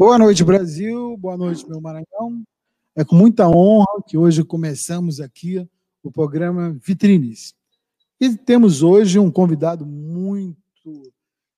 [0.00, 1.14] Boa noite, Brasil.
[1.18, 2.42] Boa noite, meu Maranhão.
[2.96, 5.68] É com muita honra que hoje começamos aqui
[6.02, 7.54] o programa Vitrines.
[8.18, 10.56] E temos hoje um convidado muito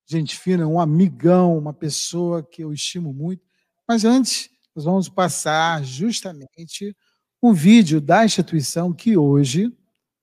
[0.05, 3.47] gente fina, um amigão, uma pessoa que eu estimo muito.
[3.87, 6.97] Mas antes, nós vamos passar justamente
[7.41, 9.73] um vídeo da instituição que hoje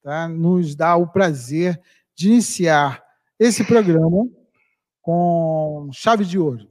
[0.04, 1.82] tá, nos dá o prazer
[2.14, 3.02] de iniciar
[3.40, 4.28] esse programa
[5.02, 6.69] com chave de ouro.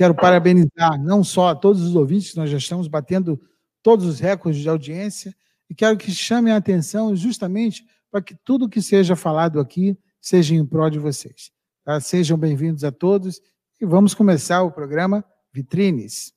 [0.00, 3.38] Quero parabenizar não só todos os ouvintes, nós já estamos batendo
[3.82, 5.30] todos os recordes de audiência,
[5.68, 10.54] e quero que chamem a atenção justamente para que tudo que seja falado aqui seja
[10.54, 11.50] em prol de vocês.
[11.84, 12.00] Tá?
[12.00, 13.42] Sejam bem-vindos a todos
[13.78, 16.32] e vamos começar o programa Vitrines.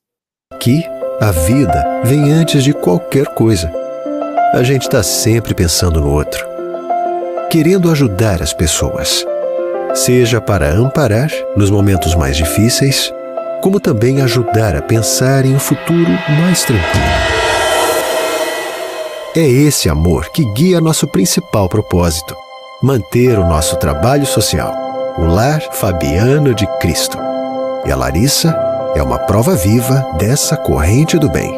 [0.52, 0.84] Aqui,
[1.22, 3.72] a vida vem antes de qualquer coisa.
[4.54, 6.46] A gente está sempre pensando no outro,
[7.50, 9.26] querendo ajudar as pessoas,
[9.96, 13.10] seja para amparar nos momentos mais difíceis
[13.64, 17.06] como também ajudar a pensar em um futuro mais tranquilo.
[19.34, 22.36] É esse amor que guia nosso principal propósito:
[22.82, 24.74] manter o nosso trabalho social,
[25.18, 27.18] o Lar Fabiano de Cristo.
[27.86, 28.54] E a Larissa
[28.96, 31.58] é uma prova viva dessa corrente do bem.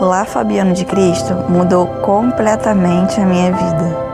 [0.00, 4.06] O Lar Fabiano de Cristo mudou completamente a minha vida.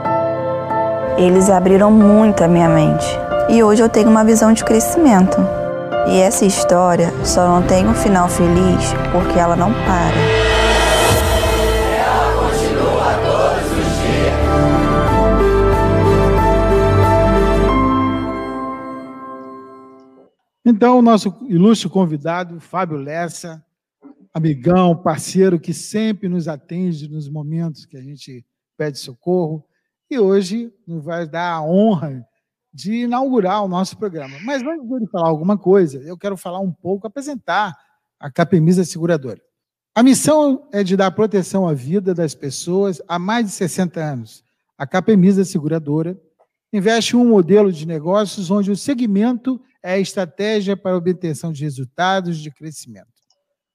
[1.19, 3.05] Eles abriram muito a minha mente
[3.47, 5.62] e hoje eu tenho uma visão de crescimento.
[6.07, 10.53] E essa história só não tem um final feliz porque ela não para.
[20.65, 23.63] Então, o nosso ilustre convidado, Fábio Lessa,
[24.33, 28.45] amigão, parceiro que sempre nos atende nos momentos que a gente
[28.77, 29.65] pede socorro,
[30.09, 32.25] e hoje nos vai dar a honra
[32.73, 34.37] de inaugurar o nosso programa.
[34.43, 37.77] Mas antes de falar alguma coisa, eu quero falar um pouco, apresentar
[38.19, 39.41] a Capemisa Seguradora.
[39.93, 44.43] A missão é de dar proteção à vida das pessoas há mais de 60 anos.
[44.75, 46.19] A Capemisa Seguradora
[46.71, 51.51] investe em um modelo de negócios onde o segmento é a estratégia para a obtenção
[51.51, 53.13] de resultados de crescimento.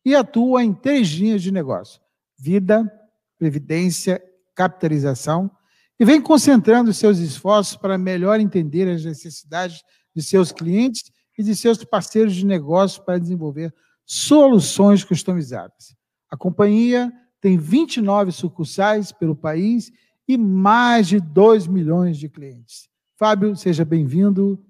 [0.04, 2.00] E atua em três linhas de negócio:
[2.36, 2.90] vida,
[3.38, 4.20] previdência,
[4.56, 5.48] capitalização
[5.98, 9.82] e vem concentrando seus esforços para melhor entender as necessidades
[10.14, 15.96] de seus clientes e de seus parceiros de negócio para desenvolver soluções customizadas.
[16.30, 19.90] A companhia tem 29 sucursais pelo país
[20.26, 22.88] e mais de 2 milhões de clientes.
[23.16, 24.62] Fábio, seja bem-vindo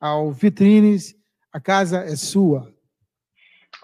[0.00, 1.14] ao Vitrines.
[1.52, 2.72] A casa é sua.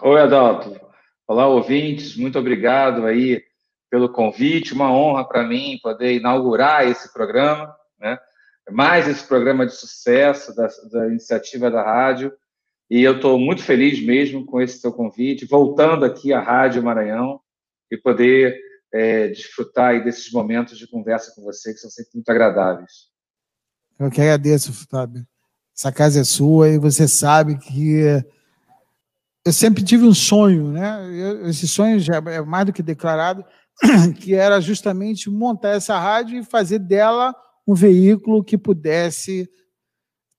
[0.01, 0.79] Oi, Adalto.
[1.27, 2.17] Olá, ouvintes.
[2.17, 3.41] Muito obrigado aí
[3.91, 8.17] pelo convite, uma honra para mim poder inaugurar esse programa, né?
[8.71, 12.31] mais esse programa de sucesso da, da iniciativa da rádio,
[12.89, 17.41] e eu estou muito feliz mesmo com esse seu convite, voltando aqui à Rádio Maranhão
[17.91, 18.57] e poder
[18.93, 23.09] é, desfrutar desses momentos de conversa com você, que são sempre muito agradáveis.
[23.99, 25.25] Eu que agradeço, Fábio.
[25.77, 28.23] Essa casa é sua e você sabe que
[29.45, 31.49] eu sempre tive um sonho, né?
[31.49, 33.43] esse sonho já é mais do que declarado,
[34.19, 37.35] que era justamente montar essa rádio e fazer dela
[37.67, 39.49] um veículo que pudesse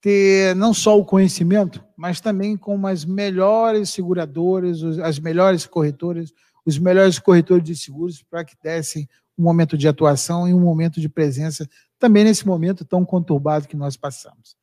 [0.01, 6.33] ter não só o conhecimento, mas também com as melhores seguradoras, as melhores corretoras,
[6.67, 11.01] os melhores corretores de seguros para que dessem um momento de atuação e um momento
[11.01, 11.69] de presença
[11.99, 14.57] também nesse momento tão conturbado que nós passamos.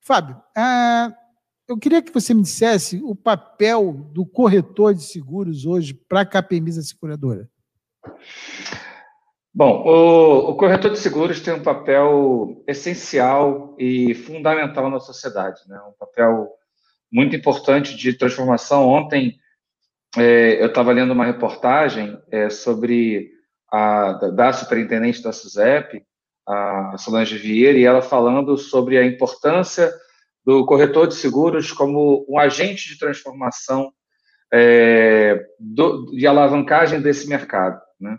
[0.00, 1.12] Fábio, ah,
[1.66, 6.26] eu queria que você me dissesse o papel do corretor de seguros hoje para a
[6.26, 7.48] Capemisa Seguradora.
[9.54, 15.78] Bom, o, o, corretor de seguros tem um papel essencial e fundamental na sociedade, né?
[15.86, 16.48] um papel
[17.12, 18.88] muito importante de transformação.
[18.88, 19.36] Ontem
[20.16, 23.30] é, eu estava lendo uma reportagem é, sobre
[23.70, 26.02] a da, da, superintendente da SUSEP,
[26.48, 29.92] a Solange Vieira, e ela falando sobre a importância
[30.44, 33.92] do corretor de seguros como um agente de transformação
[34.52, 37.80] é, do, de alavancagem desse mercado.
[38.02, 38.16] Né?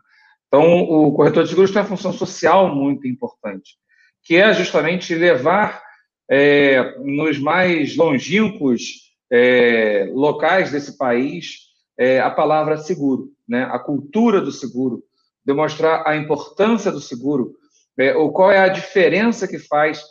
[0.47, 3.75] Então, o corretor de seguros tem uma função social muito importante,
[4.23, 5.83] que é justamente levar
[6.29, 11.57] é, nos mais longínquos é, locais desse país
[11.97, 13.63] é, a palavra seguro, né?
[13.63, 15.03] a cultura do seguro,
[15.45, 17.53] demonstrar a importância do seguro,
[17.97, 20.01] é, ou qual é a diferença que faz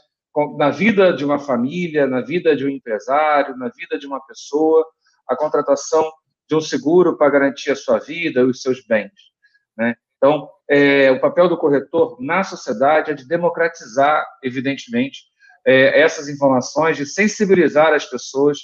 [0.56, 4.84] na vida de uma família, na vida de um empresário, na vida de uma pessoa,
[5.28, 6.10] a contratação
[6.48, 9.31] de um seguro para garantir a sua vida e os seus bens.
[9.76, 9.94] Né?
[10.16, 15.24] Então, é, o papel do corretor na sociedade é de democratizar, evidentemente,
[15.66, 18.58] é, essas informações, de sensibilizar as pessoas,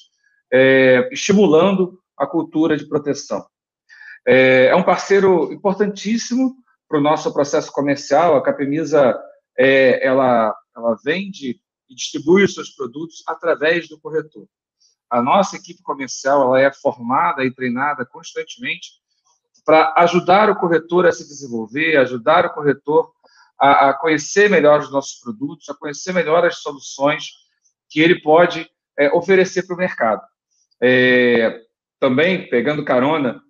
[0.52, 3.46] é, estimulando a cultura de proteção.
[4.26, 6.56] É, é um parceiro importantíssimo
[6.88, 8.37] para o nosso processo comercial.
[8.37, 9.19] A Capemisa
[9.58, 14.46] é, ela, ela vende e distribui os seus produtos através do corretor.
[15.11, 18.90] A nossa equipe comercial ela é formada e treinada constantemente
[19.68, 23.12] para ajudar o corretor a se desenvolver, ajudar o corretor
[23.60, 27.32] a, a, conhecer melhor os nossos produtos, a conhecer melhor as soluções
[27.86, 28.66] que ele pode
[28.98, 30.22] é, oferecer para o mercado.
[30.82, 31.60] É,
[32.00, 33.42] também, pegando carona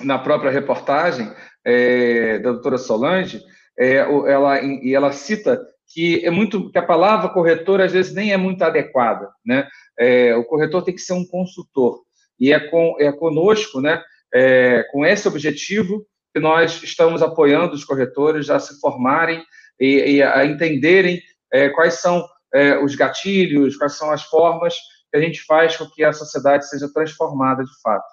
[0.00, 1.30] na própria reportagem
[1.62, 3.42] é, da doutora Solange,
[3.78, 5.62] é, ela, e ela cita
[5.92, 9.68] que é muito que a palavra corretor às vezes nem é muito adequada, né?
[9.98, 12.00] É, o corretor tem que ser um consultor
[12.40, 14.02] e é com é conosco, né?
[14.34, 16.04] É, com esse objetivo
[16.34, 19.44] que nós estamos apoiando os corretores a se formarem
[19.78, 21.22] e, e a entenderem
[21.52, 24.74] é, quais são é, os gatilhos, quais são as formas
[25.10, 28.06] que a gente faz com que a sociedade seja transformada de fato.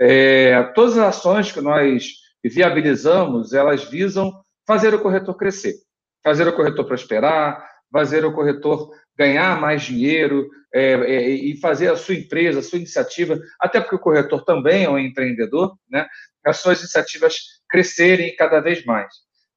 [0.00, 2.12] É, todas as ações que nós
[2.44, 4.32] viabilizamos, elas visam
[4.66, 5.74] fazer o corretor crescer,
[6.22, 11.96] fazer o corretor prosperar, fazer o corretor ganhar mais dinheiro é, é, e fazer a
[11.96, 16.06] sua empresa, a sua iniciativa, até porque o corretor também é um empreendedor, né?
[16.42, 17.36] As suas iniciativas
[17.68, 19.12] crescerem cada vez mais.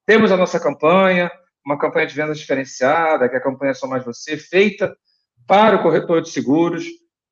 [0.05, 1.31] Temos a nossa campanha,
[1.65, 4.93] uma campanha de vendas diferenciada, que é a campanha Só Mais Você, feita
[5.47, 6.83] para o corretor de seguros.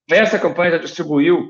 [0.09, 1.49] Essa campanha já distribuiu,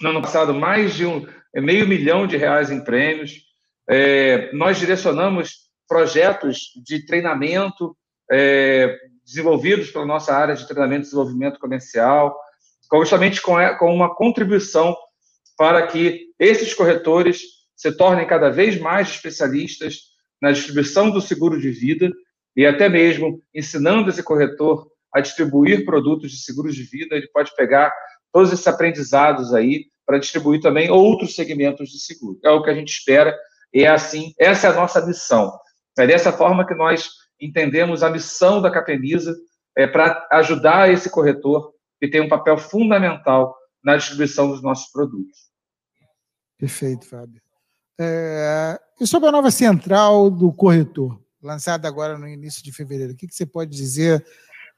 [0.00, 1.24] no ano passado, mais de um
[1.54, 3.44] meio milhão de reais em prêmios.
[3.88, 7.96] É, nós direcionamos projetos de treinamento
[8.28, 12.36] é, desenvolvidos pela nossa área de treinamento e desenvolvimento comercial,
[12.92, 14.94] justamente com, uma contribuição
[15.56, 17.42] para que esses corretores
[17.74, 22.10] se tornem cada vez mais especialistas na distribuição do seguro de vida
[22.56, 27.54] e até mesmo ensinando esse corretor a distribuir produtos de seguros de vida, ele pode
[27.56, 27.92] pegar
[28.32, 32.38] todos esses aprendizados aí para distribuir também outros segmentos de seguro.
[32.44, 33.34] É o que a gente espera
[33.72, 35.52] e é assim, essa é a nossa missão.
[35.98, 37.10] É dessa forma que nós
[37.44, 39.36] entendemos a missão da Capemisa
[39.76, 45.50] é, para ajudar esse corretor que tem um papel fundamental na distribuição dos nossos produtos.
[46.58, 47.40] Perfeito, Fábio.
[48.00, 53.16] É, e sobre a nova central do corretor, lançada agora no início de fevereiro, o
[53.16, 54.24] que, que você pode dizer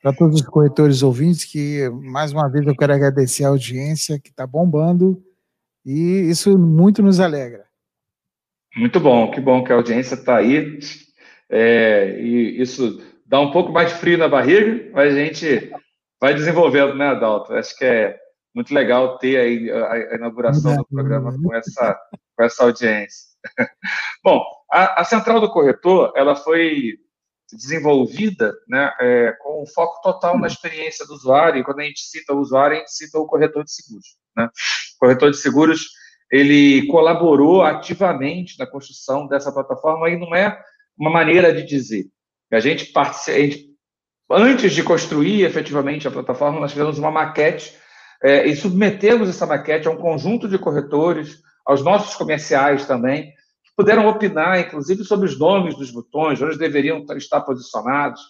[0.02, 4.28] para todos os corretores ouvintes que, mais uma vez, eu quero agradecer a audiência que
[4.28, 5.22] está bombando
[5.84, 7.64] e isso muito nos alegra.
[8.76, 10.78] Muito bom, que bom que a audiência está aí
[11.50, 15.72] é, e isso dá um pouco mais de frio na barriga, mas a gente
[16.20, 17.52] vai desenvolvendo, né, Adalto?
[17.54, 18.19] Acho que é
[18.54, 22.00] muito legal ter a inauguração do programa com essa,
[22.37, 23.26] com essa audiência.
[24.25, 26.94] Bom, a, a, Central do Corretor, ela foi
[27.52, 32.00] desenvolvida né, é, com um foco total na experiência do usuário, e quando a gente
[32.00, 34.16] cita o usuário, a gente cita o corretor de seguros.
[34.37, 34.46] Né?
[34.46, 35.87] O corretor de seguros,
[36.31, 40.58] ele colaborou ativamente na construção dessa plataforma, e não é
[40.98, 42.06] uma maneira de dizer.
[42.52, 43.66] A gente, a gente
[44.31, 47.75] antes de construir efetivamente a plataforma, nós fizemos uma maquete
[48.22, 53.25] é, e submetemos essa maquete a um conjunto de corretores, aos nossos comerciais também,
[53.64, 58.20] que puderam opinar, inclusive, sobre os nomes dos botões, onde deveriam estar posicionados,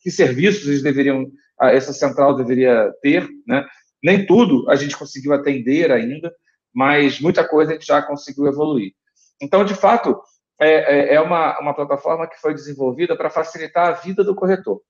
[0.00, 1.26] que serviços eles deveriam,
[1.60, 3.64] essa central deveria ter, né?
[4.02, 6.32] Nem tudo a gente conseguiu atender ainda,
[6.74, 8.92] mas muita coisa a gente já conseguiu evoluir.
[9.40, 10.20] Então, de fato,
[10.60, 14.80] é, é, é uma, uma plataforma que foi desenvolvida para facilitar a vida do corretor,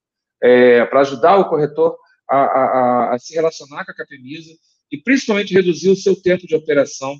[0.42, 1.96] é, para ajudar o corretor
[2.28, 4.52] a, a, a, se relacionar com a Capemisa
[4.90, 7.14] e principalmente reduzir o seu tempo de operação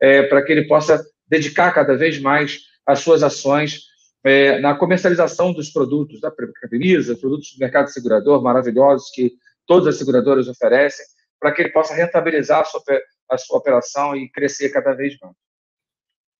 [0.00, 3.82] é, para que ele possa dedicar cada vez mais as suas ações
[4.24, 9.32] é, na comercialização dos produtos da Capemisa, produtos do mercado segurador maravilhosos que
[9.66, 11.04] todas as seguradoras oferecem,
[11.38, 12.82] para que ele possa rentabilizar a sua,
[13.30, 15.34] a sua operação e crescer cada vez mais.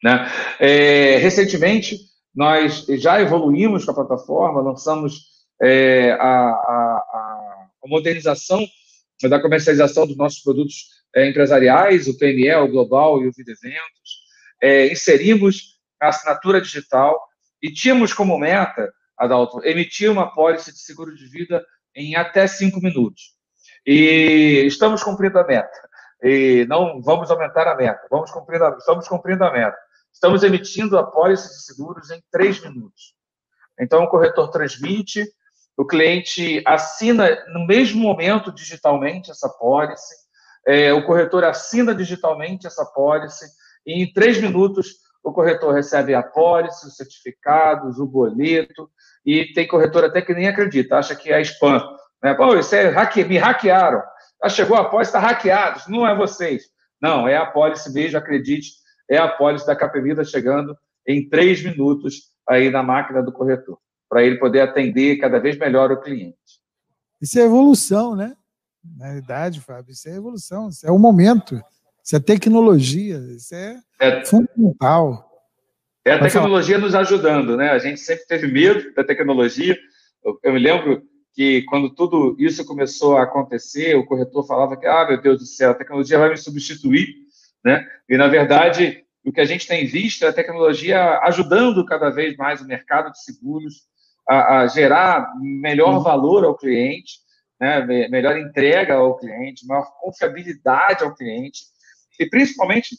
[0.02, 0.30] Né?
[0.60, 1.98] É, recentemente,
[2.34, 5.24] nós já evoluímos com a plataforma, lançamos
[5.60, 7.04] é, a, a,
[7.82, 8.64] a, modernização
[9.22, 14.28] da comercialização dos nossos produtos é, empresariais, o PME, o Global e o Vida Eventos.
[14.62, 17.18] É, inserimos a assinatura digital
[17.62, 21.64] e tínhamos como meta, Adalto, emitir uma pólice de seguro de vida
[21.94, 23.32] em até cinco minutos.
[23.84, 25.88] E estamos cumprindo a meta.
[26.22, 29.76] E não vamos aumentar a meta, vamos cumprir a, estamos cumprindo a meta.
[30.12, 33.14] Estamos emitindo a pólice de seguros em três minutos.
[33.78, 35.24] Então, o corretor transmite,
[35.76, 40.14] o cliente assina no mesmo momento digitalmente essa pólice,
[40.66, 43.46] é, o corretor assina digitalmente essa pólice,
[43.86, 48.90] e em três minutos o corretor recebe a pólice, os certificados, o boleto,
[49.24, 51.82] e tem corretor até que nem acredita, acha que é spam.
[52.22, 52.34] Né?
[52.34, 53.24] Pô, isso é hacke...
[53.24, 54.02] me hackearam.
[54.42, 56.64] Já chegou a pólice, está hackeado, não é vocês.
[57.00, 58.72] Não, é a pólice mesmo, acredite,
[59.08, 64.22] é a pólice da Capevida chegando em três minutos aí na máquina do corretor, para
[64.22, 66.36] ele poder atender cada vez melhor o cliente.
[67.20, 68.36] Isso é evolução, né?
[68.96, 71.60] Na verdade, Fábio, isso é evolução, isso é o momento,
[72.04, 75.28] isso é tecnologia, isso é, é fundamental.
[76.04, 77.70] É a tecnologia nos ajudando, né?
[77.70, 79.76] A gente sempre teve medo da tecnologia.
[80.24, 81.02] Eu, eu me lembro
[81.34, 85.46] que quando tudo isso começou a acontecer, o corretor falava que, ah, meu Deus do
[85.46, 87.14] céu, a tecnologia vai me substituir,
[87.64, 87.86] né?
[88.08, 92.36] E, na verdade, o que a gente tem visto é a tecnologia ajudando cada vez
[92.36, 93.86] mais o mercado de seguros
[94.28, 97.18] a, a gerar melhor valor ao cliente,
[97.60, 97.84] né?
[98.08, 101.64] melhor entrega ao cliente, maior confiabilidade ao cliente,
[102.18, 102.96] e principalmente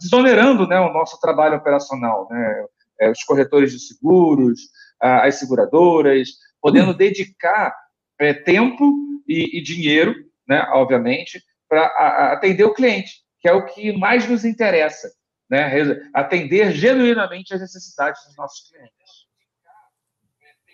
[0.00, 2.66] desonerando né, o nosso trabalho operacional, né?
[3.00, 4.60] É, os corretores de seguros,
[5.00, 6.28] as seguradoras,
[6.60, 7.74] podendo dedicar
[8.18, 8.94] é, tempo
[9.26, 10.14] e, e, dinheiro,
[10.48, 11.86] né, obviamente, para
[12.32, 15.12] atender o cliente, que é o que mais nos interessa,
[15.50, 18.92] né, atender genuinamente as necessidades dos nossos clientes.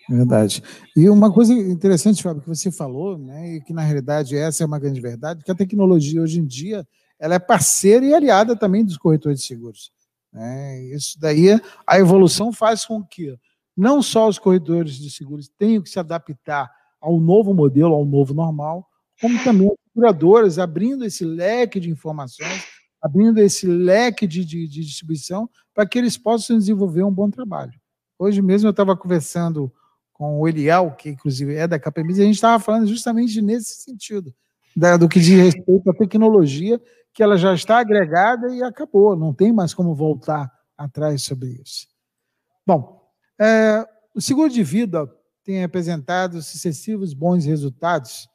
[0.07, 0.63] Verdade.
[0.95, 4.65] E uma coisa interessante, Fábio, que você falou, né, e que na realidade essa é
[4.67, 6.87] uma grande verdade, que a tecnologia hoje em dia
[7.19, 9.91] ela é parceira e aliada também dos corretores de seguros.
[10.31, 10.83] Né?
[10.93, 13.35] Isso daí, a evolução faz com que
[13.75, 16.71] não só os corretores de seguros tenham que se adaptar
[17.01, 18.87] ao novo modelo, ao novo normal,
[19.19, 19.69] como também
[19.99, 22.63] seguradoras, abrindo esse leque de informações,
[23.01, 27.73] abrindo esse leque de, de, de distribuição, para que eles possam desenvolver um bom trabalho.
[28.17, 29.71] Hoje mesmo eu estava conversando
[30.13, 33.83] com o Eliel, que inclusive é da KPMG, e a gente estava falando justamente nesse
[33.83, 34.33] sentido,
[34.75, 36.81] da, do que diz respeito à tecnologia,
[37.13, 41.87] que ela já está agregada e acabou, não tem mais como voltar atrás sobre isso.
[42.65, 43.01] Bom,
[43.39, 45.09] é, o seguro de vida
[45.43, 48.29] tem apresentado sucessivos bons resultados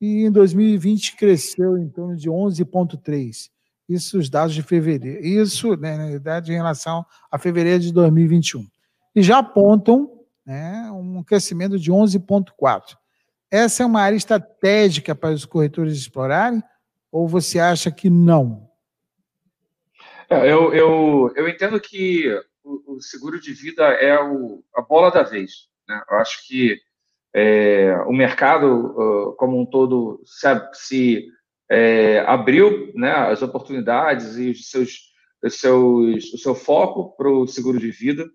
[0.00, 3.50] e em 2020 cresceu em torno de 11,3%.
[3.88, 5.24] Isso os dados de fevereiro.
[5.24, 8.66] Isso, né, na verdade, em relação a fevereiro de 2021.
[9.16, 12.96] E já apontam né, um crescimento de 11,4%.
[13.50, 16.62] Essa é uma área estratégica para os corretores explorarem
[17.10, 18.68] ou você acha que não?
[20.28, 22.28] É, eu, eu, eu entendo que
[22.62, 25.68] o, o seguro de vida é o, a bola da vez.
[25.88, 26.02] Né?
[26.10, 26.78] Eu acho que
[27.34, 31.26] é, o mercado uh, como um todo se, se
[31.70, 34.98] é, abriu né, as oportunidades e os seus,
[35.42, 38.26] os seus, o seu foco para o seguro de vida.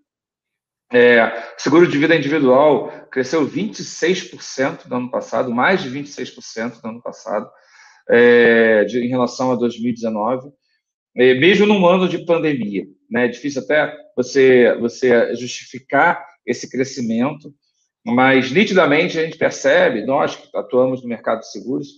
[0.92, 7.02] É, seguro de vida individual cresceu 26% no ano passado, mais de 26% no ano
[7.02, 7.50] passado,
[8.08, 10.50] é, de, em relação a 2019,
[11.16, 12.84] é, mesmo num ano de pandemia.
[13.10, 13.24] Né?
[13.24, 17.52] É difícil até você, você justificar esse crescimento,
[18.04, 21.88] mas nitidamente a gente percebe, nós que atuamos no mercado de seguros,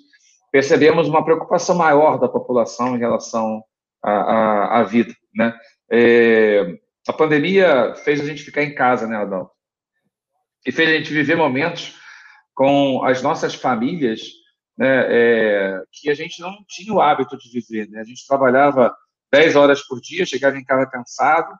[0.52, 3.62] percebemos uma preocupação maior da população em relação
[4.02, 5.12] à, à, vida.
[5.34, 5.52] Né?
[5.90, 9.50] É, a pandemia fez a gente ficar em casa, né, Adão?
[10.64, 11.94] E fez a gente viver momentos
[12.54, 14.20] com as nossas famílias
[14.78, 17.88] né, é, que a gente não tinha o hábito de viver.
[17.88, 18.00] Né?
[18.00, 18.94] A gente trabalhava
[19.32, 21.54] 10 horas por dia, chegava em casa cansado,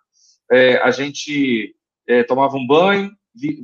[0.50, 1.74] é, a gente
[2.06, 3.10] é, tomava um banho,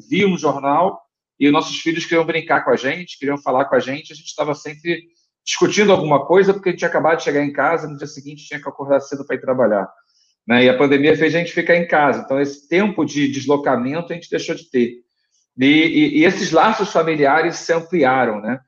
[0.09, 1.01] via um jornal
[1.39, 4.29] e nossos filhos queriam brincar com a gente, queriam falar com a gente, a gente
[4.29, 5.03] estava sempre
[5.45, 8.47] discutindo alguma coisa porque a gente tinha acabado de chegar em casa, no dia seguinte
[8.47, 9.89] tinha que acordar cedo para ir trabalhar.
[10.47, 10.65] Né?
[10.65, 14.15] E a pandemia fez a gente ficar em casa, então esse tempo de deslocamento a
[14.15, 15.03] gente deixou de ter.
[15.59, 18.61] E, e, e esses laços familiares se ampliaram, né?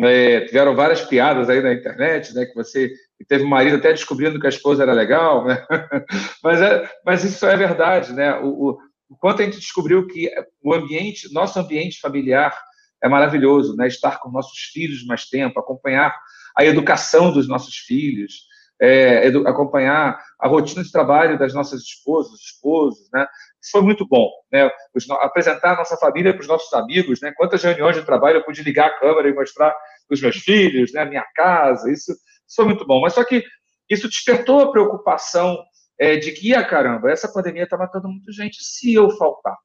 [0.00, 2.46] É, tiveram várias piadas aí na internet, né?
[2.46, 2.88] Que você
[3.18, 5.60] que teve um marido até descobrindo que a esposa era legal, né?
[6.42, 8.38] mas, é, mas isso é verdade, né?
[8.38, 10.30] O, o, o quanto a gente descobriu que
[10.62, 12.56] o ambiente, nosso ambiente familiar
[13.02, 13.86] é maravilhoso, né?
[13.86, 16.14] Estar com nossos filhos mais tempo, acompanhar
[16.56, 18.48] a educação dos nossos filhos,
[18.80, 23.26] é, acompanhar a rotina de trabalho das nossas esposas, esposos, né?
[23.60, 24.70] Isso foi muito bom, né?
[24.94, 27.32] Os, apresentar a nossa família para os nossos amigos, né?
[27.36, 29.74] Quantas reuniões de trabalho eu pude ligar a câmera e mostrar
[30.10, 31.04] os meus filhos, né?
[31.04, 33.00] Minha casa, isso, isso foi muito bom.
[33.00, 33.42] Mas só que
[33.90, 35.58] isso despertou a preocupação
[35.98, 39.56] é, de que, ah, caramba, essa pandemia está matando muita gente se eu faltar,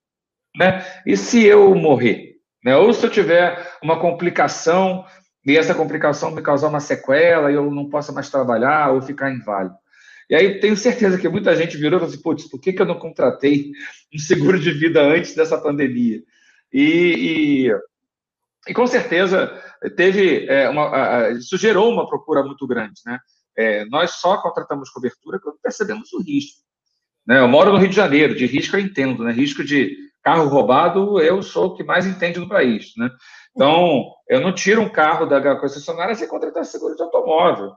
[0.58, 0.86] né?
[1.06, 2.76] E se eu morrer, né?
[2.76, 5.06] Ou se eu tiver uma complicação
[5.46, 9.32] e essa complicação me causar uma sequela e eu não possa mais trabalhar ou ficar
[9.32, 9.76] inválido.
[10.30, 12.82] E aí tenho certeza que muita gente virou e falou assim, putz, por que, que
[12.82, 13.72] eu não contratei
[14.14, 16.24] um seguro de vida antes dessa pandemia?
[16.72, 19.62] E, e, e com certeza
[19.96, 23.20] teve é, uma, isso gerou uma procura muito grande, né?
[23.58, 26.62] É, nós só contratamos cobertura quando percebemos o risco.
[27.26, 27.40] Né?
[27.40, 29.32] Eu moro no Rio de Janeiro, de risco eu entendo, né?
[29.32, 33.10] Risco de carro roubado, eu sou o que mais entende no país, né?
[33.56, 37.74] Então, eu não tiro um carro da concessionária sem contratar seguro de automóvel.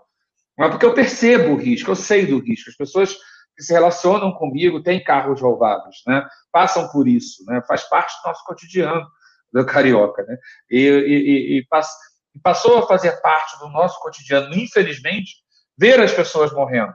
[0.56, 2.70] Mas porque eu percebo o risco, eu sei do risco.
[2.70, 3.14] As pessoas
[3.54, 6.26] que se relacionam comigo têm carros roubados, né?
[6.50, 7.60] Passam por isso, né?
[7.66, 9.06] Faz parte do nosso cotidiano
[9.52, 10.36] do carioca, né?
[10.70, 15.36] E, e, e, e passou a fazer parte do nosso cotidiano, infelizmente,
[15.78, 16.94] ver as pessoas morrendo,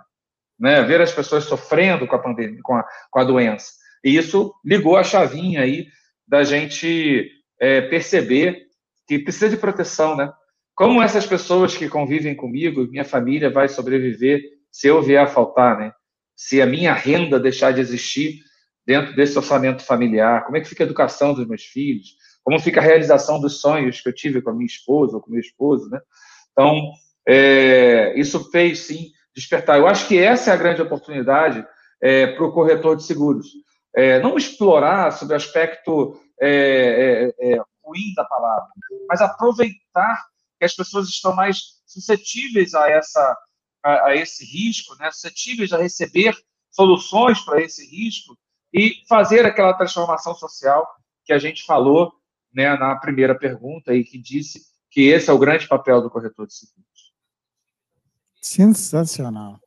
[0.59, 0.81] né?
[0.83, 3.73] Ver as pessoas sofrendo com a pandemia, com a, com a doença.
[4.03, 5.87] E isso ligou a chavinha aí
[6.27, 8.67] da gente é, perceber
[9.07, 10.31] que precisa de proteção, né?
[10.75, 15.77] Como essas pessoas que convivem comigo, minha família vai sobreviver se eu vier a faltar,
[15.77, 15.91] né?
[16.35, 18.39] Se a minha renda deixar de existir
[18.85, 22.15] dentro desse orçamento familiar, como é que fica a educação dos meus filhos?
[22.43, 25.29] Como fica a realização dos sonhos que eu tive com a minha esposa ou com
[25.29, 25.99] meu esposo, né?
[26.51, 26.91] Então,
[27.31, 29.77] é, isso fez, sim, despertar.
[29.77, 31.65] Eu acho que essa é a grande oportunidade
[32.01, 33.47] é, para o corretor de seguros.
[33.95, 38.67] É, não explorar sobre o aspecto é, é, é, ruim da palavra,
[39.07, 40.25] mas aproveitar
[40.59, 43.37] que as pessoas estão mais suscetíveis a, essa,
[43.81, 45.09] a, a esse risco, né?
[45.11, 46.35] suscetíveis a receber
[46.69, 48.37] soluções para esse risco
[48.73, 50.85] e fazer aquela transformação social
[51.23, 52.11] que a gente falou
[52.53, 56.45] né, na primeira pergunta e que disse que esse é o grande papel do corretor
[56.45, 56.90] de seguros.
[58.41, 59.59] Sensacional.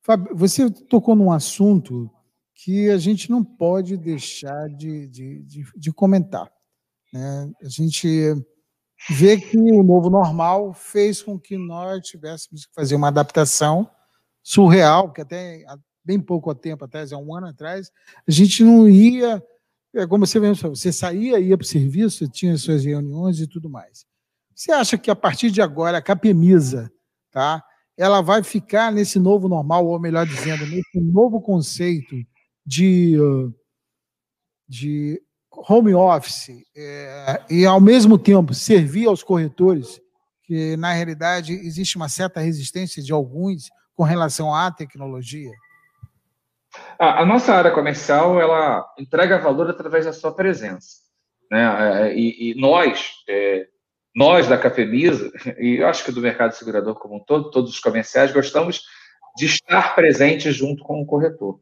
[0.00, 2.08] Fábio, você tocou num assunto
[2.54, 6.50] que a gente não pode deixar de, de, de, de comentar.
[7.12, 7.52] Né?
[7.62, 8.34] A gente
[9.08, 13.90] vê que o novo normal fez com que nós tivéssemos que fazer uma adaptação
[14.42, 15.64] surreal, que até
[16.04, 17.90] bem pouco tempo atrás, há um ano atrás,
[18.26, 19.42] a gente não ia,
[19.94, 23.68] é como você mesmo você saía, ia para o serviço, tinha suas reuniões e tudo
[23.68, 24.04] mais.
[24.54, 26.92] Você acha que a partir de agora a Capemisa,
[27.30, 27.64] tá,
[28.00, 32.16] ela vai ficar nesse novo normal, ou melhor dizendo, nesse novo conceito
[32.64, 33.18] de,
[34.66, 35.20] de
[35.52, 40.00] home office é, e, ao mesmo tempo, servir aos corretores,
[40.44, 45.52] que na realidade existe uma certa resistência de alguns com relação à tecnologia?
[46.98, 51.00] A, a nossa área comercial ela entrega valor através da sua presença.
[51.50, 52.08] Né?
[52.08, 53.68] É, e, e nós, é,
[54.14, 58.32] nós da Cafemisa, e acho que do mercado segurador como um todo, todos os comerciais,
[58.32, 58.82] gostamos
[59.36, 61.60] de estar presentes junto com o corretor.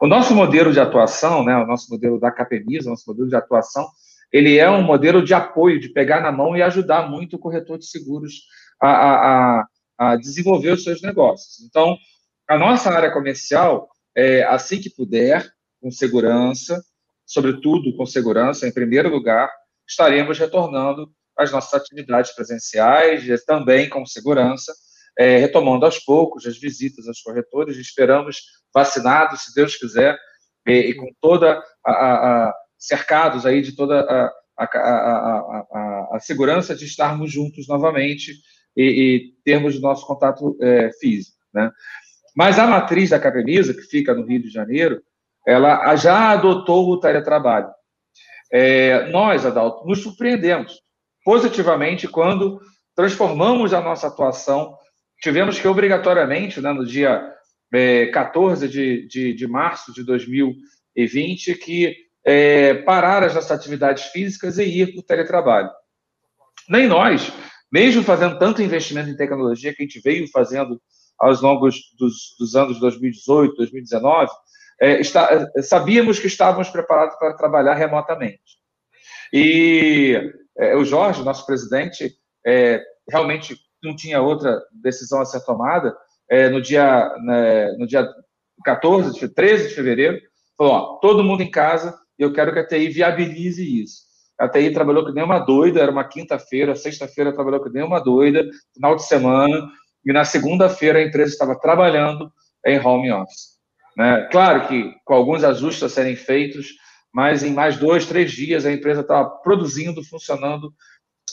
[0.00, 3.36] O nosso modelo de atuação, né, o nosso modelo da Capemisa, o nosso modelo de
[3.36, 3.88] atuação,
[4.32, 7.78] ele é um modelo de apoio, de pegar na mão e ajudar muito o corretor
[7.78, 8.46] de seguros
[8.80, 9.66] a, a,
[9.98, 11.60] a desenvolver os seus negócios.
[11.66, 11.96] Então,
[12.48, 16.82] a nossa área comercial, é, assim que puder, com segurança,
[17.26, 19.50] sobretudo com segurança, em primeiro lugar,
[19.86, 24.72] estaremos retornando às nossas atividades presenciais, também com segurança,
[25.18, 28.42] é, retomando aos poucos as visitas aos corretores, esperamos
[28.74, 30.18] vacinados, se Deus quiser,
[30.66, 34.32] e, e com toda a, a, a, cercados aí de toda a,
[36.14, 38.32] a, segurança de estarmos juntos novamente
[38.76, 41.70] e, e termos nosso contato é, físico, né?
[42.34, 45.02] Mas a matriz da Capemisa, que fica no Rio de Janeiro,
[45.46, 47.68] ela já adotou o teletrabalho.
[48.50, 50.80] É, nós, Adalto, nos surpreendemos
[51.24, 52.60] positivamente quando
[52.94, 54.76] transformamos a nossa atuação
[55.22, 57.32] tivemos que, obrigatoriamente, né, no dia
[57.72, 64.58] é, 14 de, de, de, março de 2020, que é, parar as nossas atividades físicas
[64.58, 65.70] e ir para o teletrabalho.
[66.68, 67.32] Nem nós,
[67.70, 70.80] mesmo fazendo tanto investimento em tecnologia que a gente veio fazendo
[71.18, 74.30] aos longos dos, dos anos 2018, 2019,
[74.80, 78.60] é, está, sabíamos que estávamos preparados para trabalhar remotamente.
[79.32, 80.20] E
[80.58, 82.14] é, o Jorge, nosso presidente,
[82.46, 85.96] é, realmente não tinha outra decisão a ser tomada,
[86.30, 88.08] é, no, dia, né, no dia
[88.64, 90.18] 14, 13 de fevereiro,
[90.56, 94.02] falou, ó, todo mundo em casa, eu quero que a TI viabilize isso.
[94.38, 98.00] A TI trabalhou que nem uma doida, era uma quinta-feira, sexta-feira trabalhou que nem uma
[98.00, 99.70] doida, final de semana,
[100.04, 102.32] e na segunda-feira a empresa estava trabalhando
[102.66, 103.52] em home office.
[103.96, 104.28] Né?
[104.30, 106.68] Claro que com alguns ajustes a serem feitos,
[107.12, 110.72] mas em mais dois, três dias a empresa estava produzindo, funcionando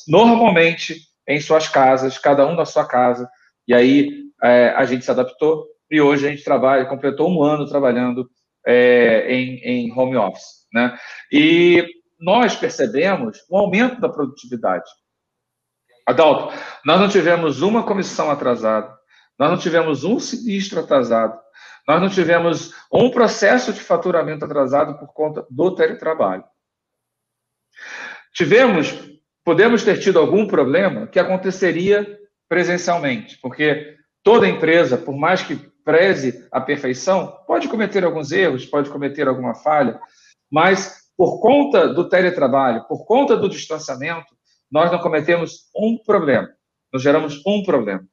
[0.07, 3.29] normalmente em suas casas, cada um na sua casa.
[3.67, 7.67] E aí é, a gente se adaptou e hoje a gente trabalha, completou um ano
[7.67, 8.29] trabalhando
[8.65, 10.67] é, em, em home office.
[10.73, 10.97] Né?
[11.31, 11.87] E
[12.19, 14.89] nós percebemos um aumento da produtividade.
[16.05, 18.91] Adalto, nós não tivemos uma comissão atrasada,
[19.37, 21.39] nós não tivemos um sinistro atrasado,
[21.89, 26.43] nós não tivemos um processo de faturamento atrasado por conta do teletrabalho.
[28.31, 29.09] Tivemos
[29.43, 32.05] podemos ter tido algum problema que aconteceria
[32.47, 38.91] presencialmente, porque toda empresa, por mais que preze a perfeição, pode cometer alguns erros, pode
[38.91, 39.99] cometer alguma falha,
[40.51, 44.35] mas por conta do teletrabalho, por conta do distanciamento,
[44.71, 46.49] nós não cometemos um problema,
[46.93, 48.05] nós geramos um problema.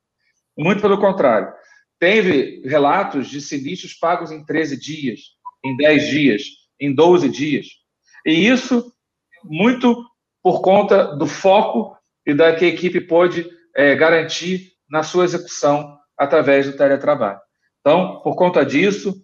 [0.57, 1.53] Muito pelo contrário,
[1.99, 5.21] teve relatos de sinistros pagos em 13 dias,
[5.65, 6.43] em 10 dias,
[6.81, 7.67] em 12 dias.
[8.25, 8.93] E isso
[9.45, 10.05] muito
[10.43, 15.97] por conta do foco e da que a equipe pôde é, garantir na sua execução
[16.17, 17.41] através do teletrabalho.
[17.81, 19.15] Então, por conta disso,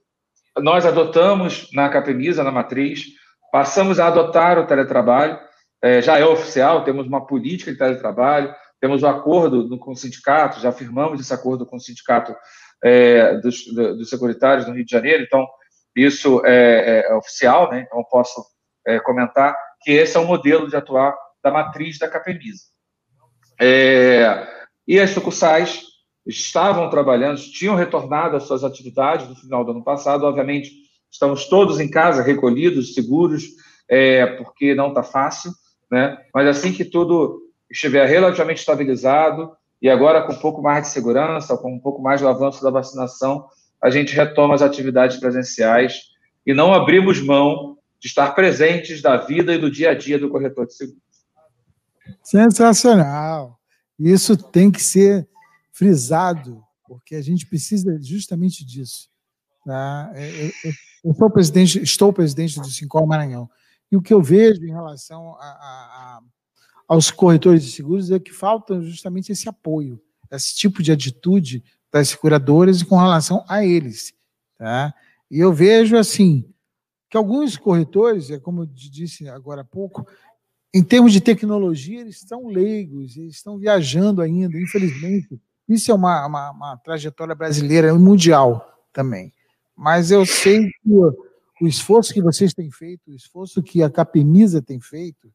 [0.59, 3.07] nós adotamos na Capemisa, na matriz,
[3.51, 5.39] passamos a adotar o teletrabalho,
[5.83, 9.97] é, já é oficial, temos uma política de teletrabalho, temos o um acordo com o
[9.97, 12.35] sindicato, já firmamos esse acordo com o sindicato
[12.83, 15.47] é, dos, dos securitários no Rio de Janeiro, então
[15.95, 17.85] isso é, é oficial, né?
[17.87, 18.43] então posso
[18.87, 22.63] é, comentar que esse é o modelo de atuar da matriz da Capemisa.
[23.61, 24.47] É,
[24.87, 25.83] e as sucursais
[26.27, 30.25] estavam trabalhando, tinham retornado às suas atividades no final do ano passado.
[30.25, 30.71] Obviamente,
[31.11, 33.45] estamos todos em casa, recolhidos, seguros,
[33.89, 35.53] é, porque não está fácil,
[35.91, 36.17] né?
[36.33, 37.41] Mas assim que tudo
[37.71, 39.51] estiver relativamente estabilizado
[39.83, 42.71] e agora com um pouco mais de segurança, com um pouco mais do avanço da
[42.71, 43.49] vacinação,
[43.83, 46.13] a gente retoma as atividades presenciais
[46.47, 50.31] e não abrimos mão de estar presentes da vida e do dia a dia do
[50.31, 51.03] corretor de seguros.
[52.23, 53.59] Sensacional.
[53.99, 55.29] Isso tem que ser
[55.73, 59.09] frisado, porque a gente precisa justamente disso.
[59.65, 60.13] Tá?
[60.15, 60.73] É, é, é,
[61.05, 63.49] eu sou presidente, estou presidente do Sincor Maranhão,
[63.91, 66.21] e o que eu vejo em relação a, a, a,
[66.89, 72.09] aos corretores de seguros é que falta justamente esse apoio, esse tipo de atitude das
[72.09, 74.15] seguradoras com relação a eles.
[74.59, 74.95] Tá?
[75.31, 76.45] E eu vejo assim
[77.11, 80.07] que alguns corretores, é como eu disse agora há pouco,
[80.75, 85.39] em termos de tecnologia, eles estão leigos, eles estão viajando ainda, infelizmente.
[85.69, 89.33] Isso é uma, uma, uma trajetória brasileira e mundial também.
[89.77, 91.13] Mas eu sei que o,
[91.61, 95.31] o esforço que vocês têm feito, o esforço que a Capemisa tem feito,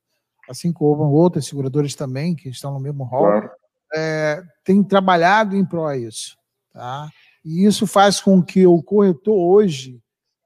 [0.49, 3.49] assim como outras seguradoras também, que estão no mesmo rol, claro.
[3.93, 6.37] é, tem trabalhado em prol disso.
[6.73, 7.09] Tá?
[7.43, 10.01] E isso faz com que o corretor hoje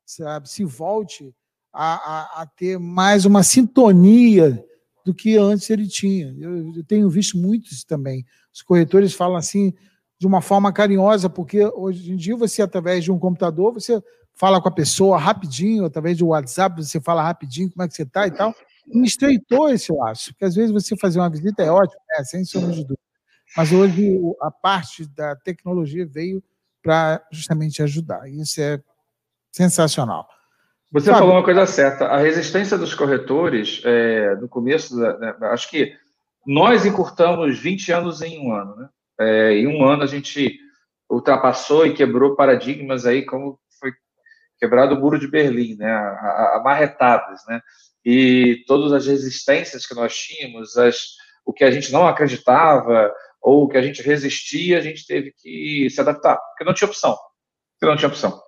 [0.06, 1.34] sabe, se volte
[1.74, 4.64] a, a, a ter mais uma sintonia
[5.06, 6.36] do que antes ele tinha.
[6.40, 8.26] Eu, eu tenho visto muitos também.
[8.54, 9.74] Os corretores falam assim
[10.20, 14.02] de uma forma carinhosa, porque hoje em dia você, através de um computador, você
[14.36, 18.04] fala com a pessoa rapidinho, através do WhatsApp, você fala rapidinho como é que você
[18.04, 18.54] está e tal.
[18.92, 22.24] E estreitou esse laço, porque às vezes você fazer uma visita é ótimo, né?
[22.24, 23.00] sem sombra de dúvida.
[23.56, 26.44] Mas hoje a parte da tecnologia veio
[26.82, 28.28] para justamente ajudar.
[28.30, 28.82] Isso é
[29.52, 30.28] sensacional.
[30.92, 31.20] Você Sabe?
[31.20, 32.06] falou uma coisa certa.
[32.08, 35.96] A resistência dos corretores, é, no começo, né, acho que
[36.46, 38.76] nós encurtamos 20 anos em um ano.
[38.76, 38.90] Né?
[39.20, 40.60] É, em um ano a gente
[41.10, 43.92] ultrapassou e quebrou paradigmas aí, como foi
[44.60, 45.92] quebrado o muro de Berlim, né?
[46.56, 47.42] amarretadas.
[47.48, 47.62] Né?
[48.06, 51.02] E todas as resistências que nós tínhamos, as,
[51.46, 55.34] o que a gente não acreditava ou o que a gente resistia, a gente teve
[55.38, 57.18] que se adaptar, porque não tinha opção.
[57.74, 58.40] Porque não tinha opção.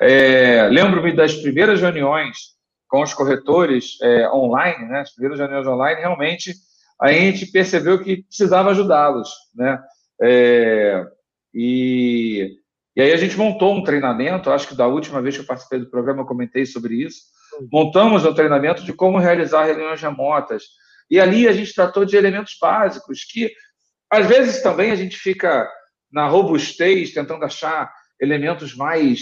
[0.00, 2.36] É, Lembro-me das primeiras reuniões
[2.88, 6.54] com os corretores é, online, né, as primeiras reuniões online, realmente
[7.00, 9.30] a gente percebeu que precisava ajudá-los.
[9.54, 9.78] Né?
[10.20, 11.06] É,
[11.54, 12.56] e,
[12.94, 15.78] e aí a gente montou um treinamento, acho que da última vez que eu participei
[15.78, 17.22] do programa eu comentei sobre isso,
[17.72, 20.64] montamos um treinamento de como realizar reuniões remotas,
[21.10, 23.52] e ali a gente tratou de elementos básicos que,
[24.10, 25.68] às vezes, também a gente fica
[26.12, 29.20] na robustez, tentando achar elementos mais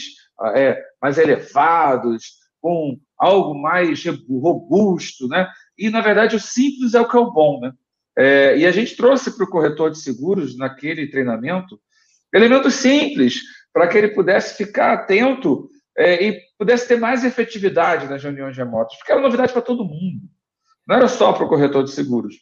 [0.54, 5.48] é, mais elevados, com algo mais robusto, né?
[5.76, 7.72] E, na verdade, o simples é o que é o bom, né?
[8.16, 11.80] É, e a gente trouxe para o corretor de seguros, naquele treinamento,
[12.34, 13.40] elementos simples,
[13.72, 18.96] para que ele pudesse ficar atento é, e pudesse ter mais efetividade nas reuniões remotas,
[18.96, 20.28] porque era novidade para todo mundo.
[20.86, 22.36] Não era só para o corretor de seguros.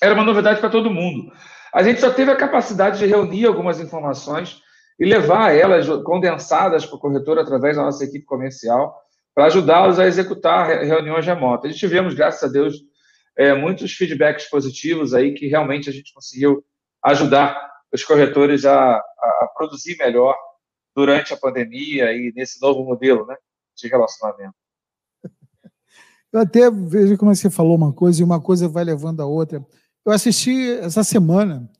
[0.00, 1.32] Era uma novidade para todo mundo.
[1.74, 4.62] A gente só teve a capacidade de reunir algumas informações
[4.98, 8.96] e levar elas condensadas para o corretor através da nossa equipe comercial
[9.34, 11.74] para ajudá-los a executar reuniões remotas.
[11.74, 12.76] E tivemos, graças a Deus,
[13.36, 16.64] é, muitos feedbacks positivos aí que realmente a gente conseguiu
[17.04, 17.56] ajudar
[17.92, 20.36] os corretores a, a produzir melhor
[20.98, 23.36] durante a pandemia e nesse novo modelo né,
[23.76, 24.56] de relacionamento.
[26.32, 29.64] Eu até vejo como você falou uma coisa e uma coisa vai levando a outra.
[30.04, 31.70] Eu assisti essa semana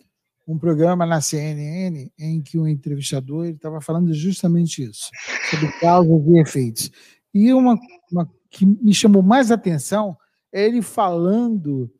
[0.46, 5.10] um programa na CNN em que o entrevistador estava falando justamente isso,
[5.50, 6.90] sobre causas e efeitos.
[7.34, 7.76] E uma,
[8.12, 10.16] uma que me chamou mais atenção
[10.52, 11.92] é ele falando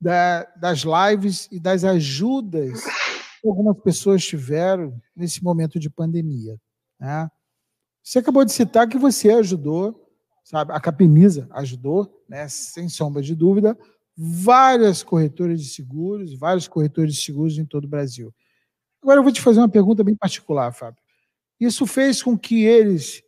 [0.00, 2.82] da, das lives e das ajudas
[3.48, 6.58] algumas pessoas tiveram nesse momento de pandemia.
[6.98, 7.28] Né?
[8.02, 10.10] Você acabou de citar que você ajudou,
[10.44, 10.72] sabe?
[10.72, 12.48] A Capemisa ajudou, né?
[12.48, 13.76] sem sombra de dúvida,
[14.16, 18.32] várias corretoras de seguros, vários corretores de seguros em todo o Brasil.
[19.02, 21.02] Agora eu vou te fazer uma pergunta bem particular, Fábio.
[21.58, 23.22] Isso fez com que eles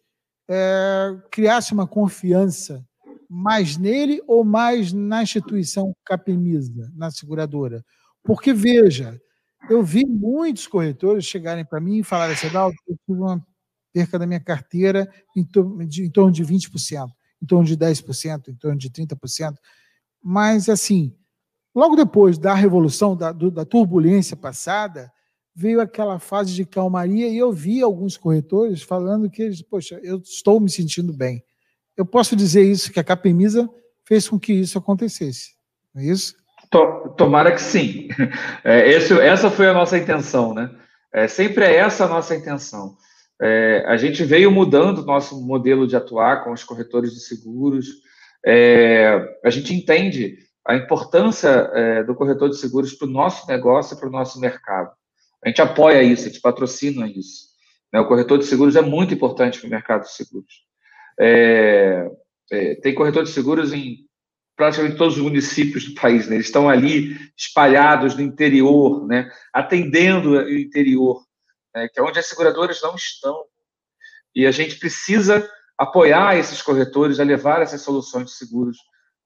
[0.49, 2.85] é, criassem uma confiança
[3.29, 7.85] mais nele ou mais na instituição Capemisa, na seguradora?
[8.23, 9.21] Porque, veja,
[9.69, 13.45] eu vi muitos corretores chegarem para mim e falarem assim, eu tive uma
[13.93, 17.09] perca da minha carteira em, torno de, em torno de 20%,
[17.43, 19.55] em torno de 10%, em torno de 30%.
[20.23, 21.15] Mas, assim,
[21.75, 25.13] logo depois da revolução, da, do, da turbulência passada,
[25.55, 30.19] veio aquela fase de calmaria e eu vi alguns corretores falando que eles, poxa, eu
[30.19, 31.45] estou me sentindo bem.
[31.97, 33.71] Eu posso dizer isso, que a Capemisa
[34.05, 35.55] fez com que isso acontecesse,
[35.95, 36.35] não é isso?
[37.17, 38.09] Tomara que sim.
[38.65, 40.71] É, esse, essa foi a nossa intenção, né?
[41.13, 42.97] É, sempre é essa a nossa intenção.
[43.41, 47.87] É, a gente veio mudando o nosso modelo de atuar com os corretores de seguros.
[48.45, 53.95] É, a gente entende a importância é, do corretor de seguros para o nosso negócio
[53.95, 54.93] e para o nosso mercado.
[55.45, 57.49] A gente apoia isso, a gente patrocina isso.
[57.93, 58.01] Né?
[58.01, 60.65] O corretor de seguros é muito importante para o mercado de seguros.
[61.21, 62.11] É,
[62.83, 64.07] tem corretor de seguros em
[64.57, 66.29] praticamente todos os municípios do país.
[66.29, 66.37] Né?
[66.37, 69.31] Eles estão ali espalhados no interior, né?
[69.53, 71.23] atendendo o interior,
[71.75, 71.89] né?
[71.89, 73.45] que é onde as seguradoras não estão.
[74.35, 78.77] E a gente precisa apoiar esses corretores a levar essas soluções de seguros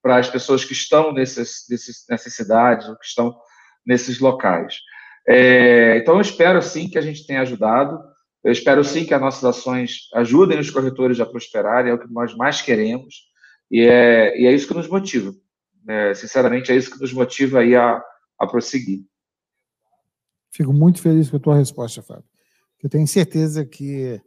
[0.03, 1.65] para as pessoas que estão nessas,
[2.09, 3.37] nessas cidades ou que estão
[3.85, 4.77] nesses locais.
[5.29, 7.99] É, então, eu espero sim que a gente tenha ajudado.
[8.43, 12.11] Eu espero sim que as nossas ações ajudem os corretores a prosperarem, é o que
[12.11, 13.28] nós mais queremos.
[13.71, 15.35] E é, e é isso que nos motiva.
[15.89, 18.03] É, sinceramente, é isso que nos motiva aí a,
[18.39, 19.05] a prosseguir.
[20.51, 22.25] Fico muito feliz com a tua resposta, Fábio.
[22.83, 24.21] Eu tenho certeza que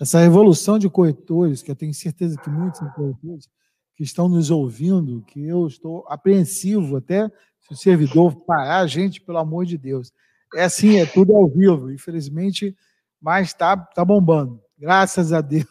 [0.00, 3.48] essa revolução de corretores, que eu tenho certeza que muitos corretores
[3.94, 7.28] que estão nos ouvindo, que eu estou apreensivo até
[7.60, 10.12] se o servidor parar a gente, pelo amor de Deus.
[10.54, 12.76] É assim, é tudo ao vivo, infelizmente,
[13.20, 14.60] mas está tá bombando.
[14.76, 15.66] Graças a Deus.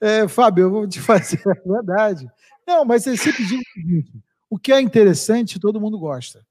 [0.00, 2.26] É, Fábio, eu vou te fazer a verdade.
[2.66, 4.12] Não, mas você sempre diz o seguinte:
[4.50, 6.44] o que é interessante, todo mundo gosta.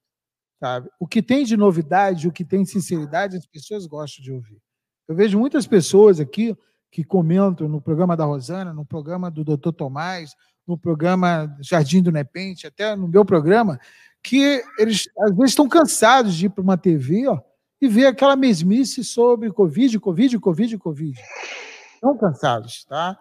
[0.60, 0.90] Sabe?
[1.00, 4.62] O que tem de novidade, o que tem de sinceridade, as pessoas gostam de ouvir.
[5.08, 6.58] Eu vejo muitas pessoas aqui
[6.90, 9.72] que comentam no programa da Rosana, no programa do Dr.
[9.74, 10.34] Tomás,
[10.66, 13.80] no programa Jardim do Nepente, até no meu programa,
[14.24, 17.40] que eles às vezes estão cansados de ir para uma TV ó,
[17.82, 21.22] e ver aquela mesmice sobre Covid, Covid, Covid, Covid.
[21.96, 23.20] Estão cansados, tá?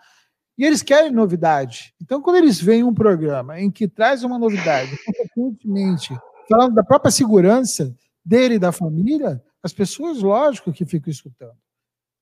[0.57, 1.95] E eles querem novidade.
[2.01, 6.17] Então, quando eles veem um programa em que traz uma novidade, consequentemente,
[6.49, 11.57] falando da própria segurança dele e da família, as pessoas, lógico, que ficam escutando.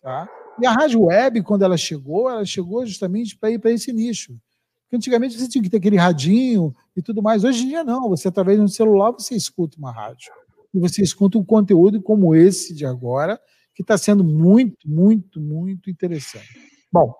[0.01, 0.29] Tá?
[0.61, 4.37] E a rádio web, quando ela chegou, ela chegou justamente para ir para esse nicho.
[4.85, 7.45] Porque antigamente você tinha que ter aquele radinho e tudo mais.
[7.45, 10.33] Hoje em dia não, você através de um celular você escuta uma rádio.
[10.75, 13.41] E você escuta um conteúdo como esse de agora,
[13.75, 16.49] que está sendo muito, muito, muito interessante.
[16.91, 17.15] Bom,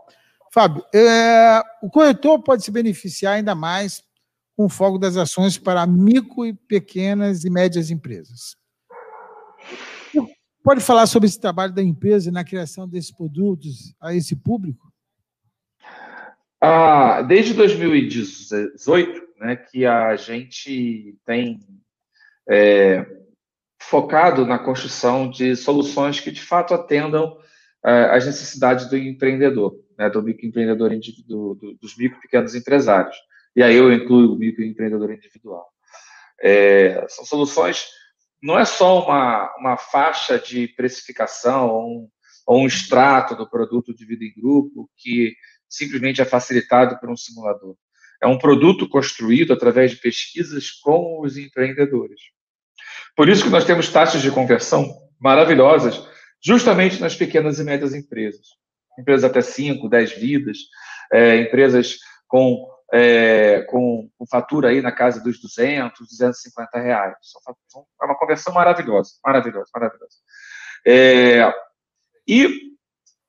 [0.53, 4.03] Fábio, é, o corretor pode se beneficiar ainda mais
[4.55, 8.55] com o foco das ações para micro e pequenas e médias empresas.
[10.63, 14.93] Pode falar sobre esse trabalho da empresa na criação desses produtos a esse público?
[16.61, 21.59] Ah, desde 2018, né, que a gente tem
[22.49, 23.05] é,
[23.81, 27.37] focado na construção de soluções que de fato atendam
[27.85, 30.91] é, às necessidades do empreendedor, né, do microempreendedor
[31.27, 33.17] do, do, dos micro pequenos empresários.
[33.55, 35.67] E aí eu incluo o microempreendedor individual.
[36.41, 37.85] É, são soluções,
[38.43, 42.09] não é só uma, uma faixa de precificação ou um,
[42.47, 45.35] ou um extrato do produto de vida em grupo que
[45.69, 47.77] simplesmente é facilitado por um simulador.
[48.21, 52.21] É um produto construído através de pesquisas com os empreendedores.
[53.17, 54.87] Por isso que nós temos taxas de conversão
[55.21, 56.05] maravilhosas,
[56.45, 58.47] justamente nas pequenas e médias empresas.
[58.99, 60.59] Empresas até 5, 10 vidas,
[61.13, 67.17] é, empresas com, é, com, com, fatura aí na casa dos 200, 250 reais.
[68.01, 70.17] É uma conversão maravilhosa, maravilhosa, maravilhosa.
[70.87, 71.53] É,
[72.27, 72.73] e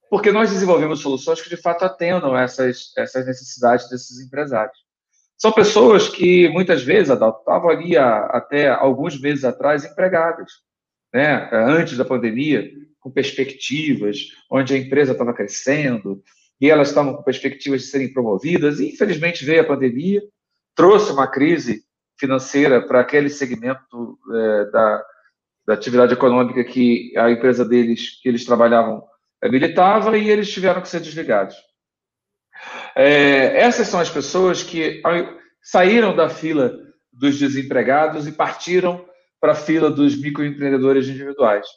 [0.10, 4.78] porque nós desenvolvemos soluções que de fato atendam essas, essas necessidades desses empresários.
[5.36, 10.52] São pessoas que muitas vezes, estavam ali até alguns meses atrás empregadas,
[11.12, 11.49] né?
[11.52, 12.63] antes da pandemia,
[13.04, 16.24] com perspectivas, onde a empresa estava crescendo,
[16.60, 20.24] e elas estavam com perspectivas de serem promovidas, e infelizmente veio a pandemia,
[20.74, 21.84] trouxe uma crise
[22.18, 25.06] financeira para aquele segmento é, da,
[25.68, 29.04] da atividade econômica que a empresa deles, que eles trabalhavam,
[29.44, 31.56] habilitava e eles tiveram que ser desligados.
[32.96, 35.02] É, essas são as pessoas que
[35.62, 36.80] saíram da fila
[37.12, 39.06] dos desempregados e partiram
[39.42, 41.68] para a fila dos microempreendedores individuais.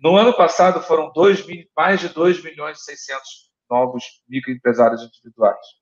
[0.00, 1.44] No ano passado foram dois,
[1.76, 3.22] mais de 2 milhões e 600
[3.68, 5.80] novos microempresários individuais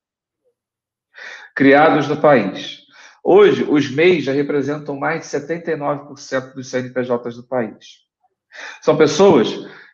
[1.55, 2.83] criados no país.
[3.23, 7.85] Hoje, os MEIs já representam mais de 79% dos CNPJs do país.
[8.81, 9.49] São pessoas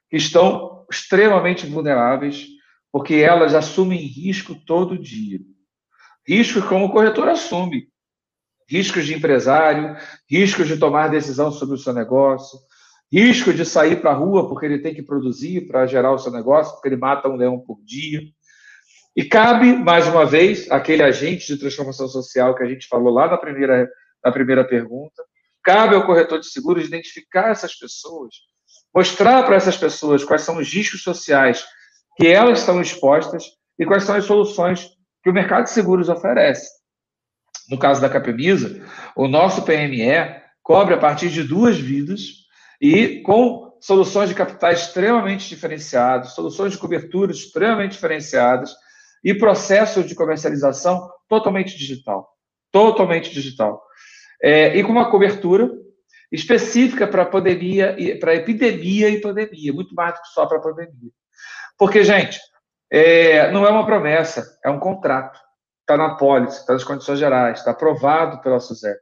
[0.10, 2.46] que estão extremamente vulneráveis,
[2.92, 5.40] porque elas assumem risco todo dia.
[6.28, 7.90] Riscos como o corretor assume.
[8.70, 9.96] Riscos de empresário,
[10.30, 12.58] riscos de tomar decisão sobre o seu negócio,
[13.18, 16.32] risco de sair para a rua porque ele tem que produzir para gerar o seu
[16.32, 18.22] negócio, porque ele mata um leão por dia.
[19.16, 23.30] E cabe, mais uma vez, aquele agente de transformação social que a gente falou lá
[23.30, 23.90] na primeira,
[24.24, 25.24] na primeira pergunta,
[25.64, 28.36] cabe ao corretor de seguros identificar essas pessoas
[28.96, 31.66] mostrar para essas pessoas quais são os riscos sociais
[32.16, 33.44] que elas estão expostas
[33.78, 34.90] e quais são as soluções
[35.22, 36.70] que o mercado de seguros oferece.
[37.70, 38.82] No caso da Capemisa,
[39.18, 42.45] o nosso PME cobre a partir de duas vidas
[42.86, 48.76] e com soluções de capitais extremamente diferenciados, soluções de cobertura extremamente diferenciadas
[49.24, 52.30] e processo de comercialização totalmente digital.
[52.72, 53.82] Totalmente digital.
[54.40, 55.68] É, e com uma cobertura
[56.32, 61.10] específica para pandemia, para epidemia e pandemia, muito mais do que só para pandemia.
[61.80, 62.40] Porque, gente,
[62.92, 65.40] é, não é uma promessa, é um contrato.
[65.82, 69.00] Está na pólice, está nas condições gerais, está aprovado pela SUSEP.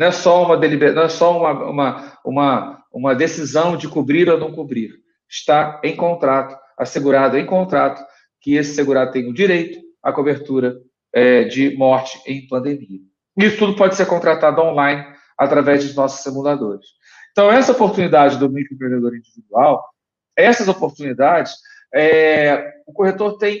[0.00, 4.40] Não é só uma não é só uma, uma, uma, uma decisão de cobrir ou
[4.40, 4.94] não cobrir.
[5.28, 8.02] Está em contrato, assegurado em contrato,
[8.40, 10.80] que esse segurado tem o direito à cobertura
[11.12, 13.00] é, de morte em pandemia.
[13.36, 15.04] Isso tudo pode ser contratado online
[15.36, 16.86] através dos nossos simuladores.
[17.32, 19.84] Então, essa oportunidade do microempreendedor individual,
[20.34, 21.52] essas oportunidades,
[21.94, 23.60] é, o corretor tem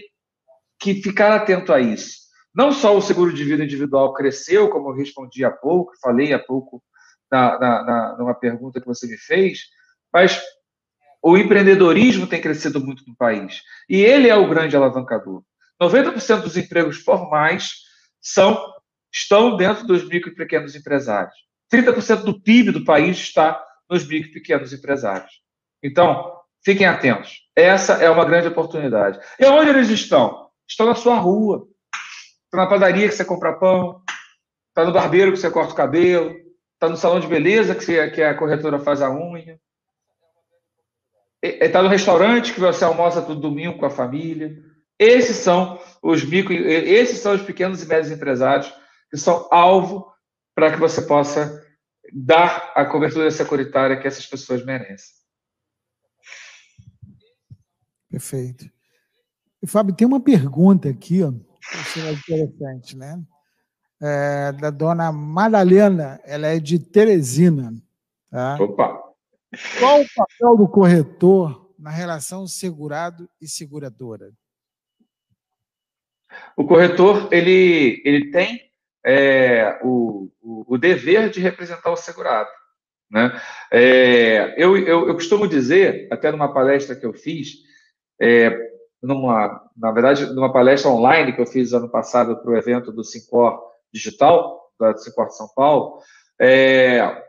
[0.78, 2.19] que ficar atento a isso.
[2.54, 6.38] Não só o seguro de vida individual cresceu, como eu respondi há pouco, falei há
[6.38, 6.82] pouco
[7.30, 9.60] na, na, na, numa pergunta que você me fez,
[10.12, 10.42] mas
[11.22, 13.62] o empreendedorismo tem crescido muito no país.
[13.88, 15.42] E ele é o grande alavancador.
[15.80, 17.72] 90% dos empregos formais
[18.20, 18.58] são,
[19.12, 21.34] estão dentro dos micro e pequenos empresários.
[21.72, 25.30] 30% do PIB do país está nos micro e pequenos empresários.
[25.82, 26.32] Então,
[26.64, 27.40] fiquem atentos.
[27.54, 29.18] Essa é uma grande oportunidade.
[29.38, 30.48] E onde eles estão?
[30.68, 31.66] Estão na sua rua.
[32.50, 34.02] Está na padaria que você compra pão.
[34.70, 36.34] Está no barbeiro que você corta o cabelo.
[36.74, 39.60] Está no salão de beleza que, você, que a corretora faz a unha.
[41.40, 44.60] Está no restaurante que você almoça todo domingo com a família.
[44.98, 48.74] Esses são os micro, esses são os pequenos e médios empresários
[49.08, 50.12] que são alvo
[50.52, 51.64] para que você possa
[52.12, 55.14] dar a cobertura securitária que essas pessoas merecem.
[58.10, 58.68] Perfeito.
[59.66, 61.32] Fábio, tem uma pergunta aqui, ó,
[61.92, 63.20] que é interessante, né?
[64.02, 67.74] É, da dona Madalena, ela é de Teresina.
[68.30, 68.56] Tá?
[68.58, 69.10] Opa!
[69.78, 74.32] Qual o papel do corretor na relação segurado e seguradora?
[76.56, 78.70] O corretor, ele, ele tem
[79.04, 82.50] é, o, o, o, dever de representar o segurado.
[83.10, 83.40] Né?
[83.72, 87.56] É, eu, eu, eu, costumo dizer, até numa palestra que eu fiz,
[88.20, 88.50] é,
[89.02, 93.02] numa, na verdade, numa palestra online que eu fiz ano passado para o evento do
[93.02, 93.60] Sincor
[93.92, 96.00] Digital, da Sincor de São Paulo,
[96.40, 97.22] é,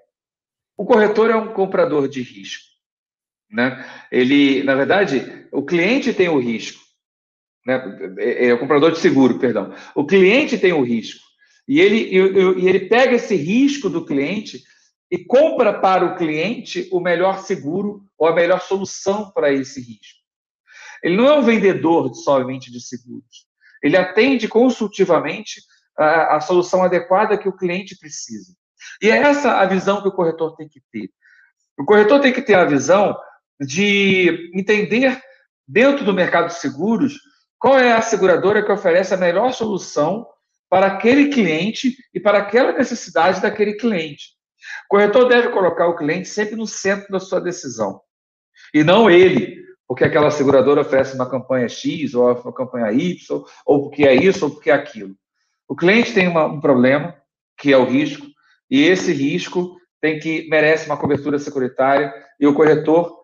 [0.78, 2.64] o corretor é um comprador de risco.
[3.50, 3.86] Né?
[4.12, 6.82] Ele, na verdade, o cliente tem o risco.
[7.66, 8.16] Né?
[8.18, 9.74] É, é o comprador de seguro, perdão.
[9.94, 11.22] O cliente tem o risco.
[11.68, 14.64] E ele, e, e ele pega esse risco do cliente
[15.10, 20.21] e compra para o cliente o melhor seguro ou a melhor solução para esse risco.
[21.04, 23.48] Ele não é um vendedor somente de seguros.
[23.82, 25.62] Ele atende consultivamente
[25.98, 28.54] a, a solução adequada que o cliente precisa.
[29.02, 31.10] E é essa a visão que o corretor tem que ter.
[31.78, 33.18] O corretor tem que ter a visão
[33.60, 35.22] de entender,
[35.68, 37.20] dentro do mercado de seguros,
[37.58, 40.28] qual é a seguradora que oferece a melhor solução
[40.70, 44.30] para aquele cliente e para aquela necessidade daquele cliente.
[44.86, 48.02] O corretor deve colocar o cliente sempre no centro da sua decisão,
[48.74, 49.61] e não ele,
[49.92, 54.46] porque aquela seguradora oferece uma campanha X ou uma campanha Y, ou porque é isso
[54.46, 55.14] ou porque é aquilo.
[55.68, 57.14] O cliente tem uma, um problema,
[57.58, 58.26] que é o risco,
[58.70, 63.20] e esse risco tem que merece uma cobertura securitária, e o corretor,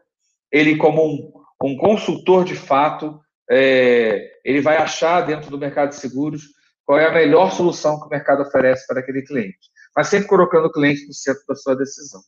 [0.52, 1.32] ele como um,
[1.64, 3.18] um consultor de fato,
[3.50, 6.48] é, ele vai achar dentro do mercado de seguros
[6.84, 9.72] qual é a melhor solução que o mercado oferece para aquele cliente.
[9.96, 12.20] Mas sempre colocando o cliente no centro da sua decisão.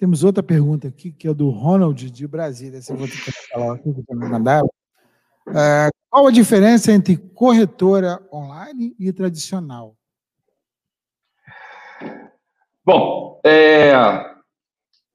[0.00, 2.78] Temos outra pergunta aqui, que é do Ronald, de Brasília.
[2.78, 3.20] Essa eu vou que
[3.52, 4.66] falar aqui, que mandaram.
[5.48, 9.94] É, qual a diferença entre corretora online e tradicional?
[12.82, 13.92] Bom, é,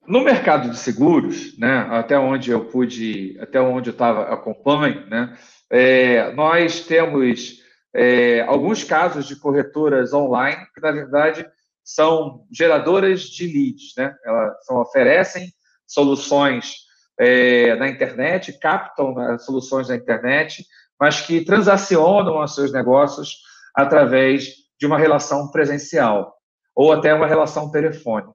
[0.06, 5.36] No mercado de seguros, né, até onde eu pude, até onde eu estava acompanho, né,
[5.68, 7.60] é, nós temos
[7.92, 11.44] é, alguns casos de corretoras online que, na verdade,
[11.86, 14.12] são geradoras de leads, né?
[14.24, 15.52] Elas oferecem
[15.86, 16.74] soluções
[17.18, 20.66] é, na internet, captam né, soluções na internet,
[20.98, 23.36] mas que transacionam os seus negócios
[23.72, 26.34] através de uma relação presencial
[26.74, 28.34] ou até uma relação telefônica.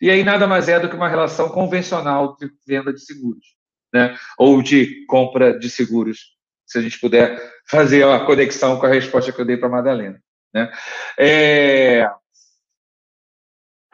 [0.00, 3.44] E aí nada mais é do que uma relação convencional de venda de seguros,
[3.92, 4.16] né?
[4.38, 9.32] ou de compra de seguros, se a gente puder fazer a conexão com a resposta
[9.32, 10.18] que eu dei para a Madalena.
[10.54, 10.72] Né?
[11.18, 12.08] É...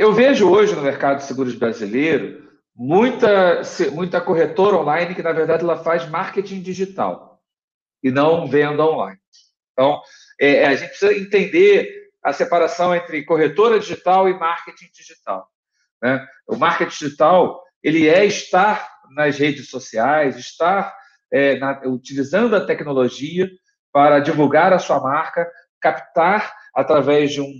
[0.01, 3.61] Eu vejo hoje no mercado de seguros brasileiro muita,
[3.92, 7.38] muita corretora online que, na verdade, ela faz marketing digital
[8.03, 9.20] e não venda online.
[9.74, 10.01] Então,
[10.40, 15.46] é, a gente precisa entender a separação entre corretora digital e marketing digital.
[16.03, 16.26] Né?
[16.48, 20.96] O marketing digital ele é estar nas redes sociais, estar
[21.30, 23.51] é, na, utilizando a tecnologia
[23.92, 25.46] para divulgar a sua marca,
[25.78, 27.53] captar através de um,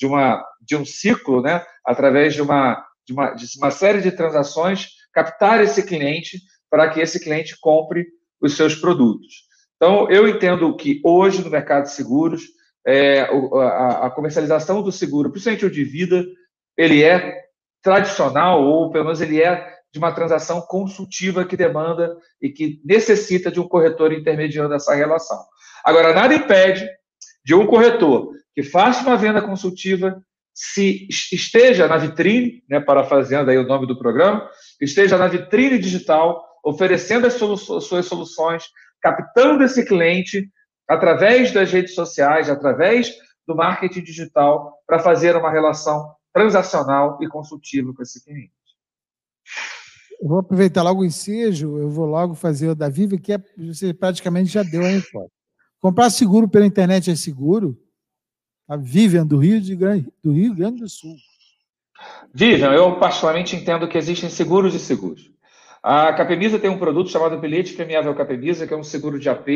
[0.00, 1.64] de uma, de um ciclo, né?
[1.84, 6.40] através de uma, de, uma, de uma série de transações, captar esse cliente
[6.70, 8.06] para que esse cliente compre
[8.40, 9.46] os seus produtos.
[9.76, 12.42] Então, eu entendo que hoje no mercado de seguros,
[12.86, 16.24] é, a, a comercialização do seguro, principalmente o de vida,
[16.76, 17.42] ele é
[17.82, 23.50] tradicional, ou pelo menos ele é de uma transação consultiva que demanda e que necessita
[23.50, 25.38] de um corretor intermediando essa relação.
[25.84, 26.88] Agora, nada impede
[27.44, 30.22] de um corretor que faça uma venda consultiva
[30.54, 34.48] se esteja na vitrine, né, parafraseando aí o nome do programa,
[34.80, 38.64] esteja na vitrine digital, oferecendo as suas soluções,
[39.00, 40.48] captando esse cliente
[40.88, 43.12] através das redes sociais, através
[43.46, 48.52] do marketing digital, para fazer uma relação transacional e consultiva com esse cliente.
[50.22, 53.92] Vou aproveitar logo o ensejo, eu vou logo fazer o da Viva, que é, você
[53.92, 55.32] praticamente já deu a resposta.
[55.80, 57.76] Comprar seguro pela internet é seguro?
[58.72, 61.14] A Vivian, do Rio, de Grande, do Rio Grande do Sul.
[62.32, 65.30] Vivian, eu particularmente entendo que existem seguros e seguros.
[65.82, 69.46] A Capemisa tem um produto chamado Bilhete Premiável Capemisa, que é um seguro de AP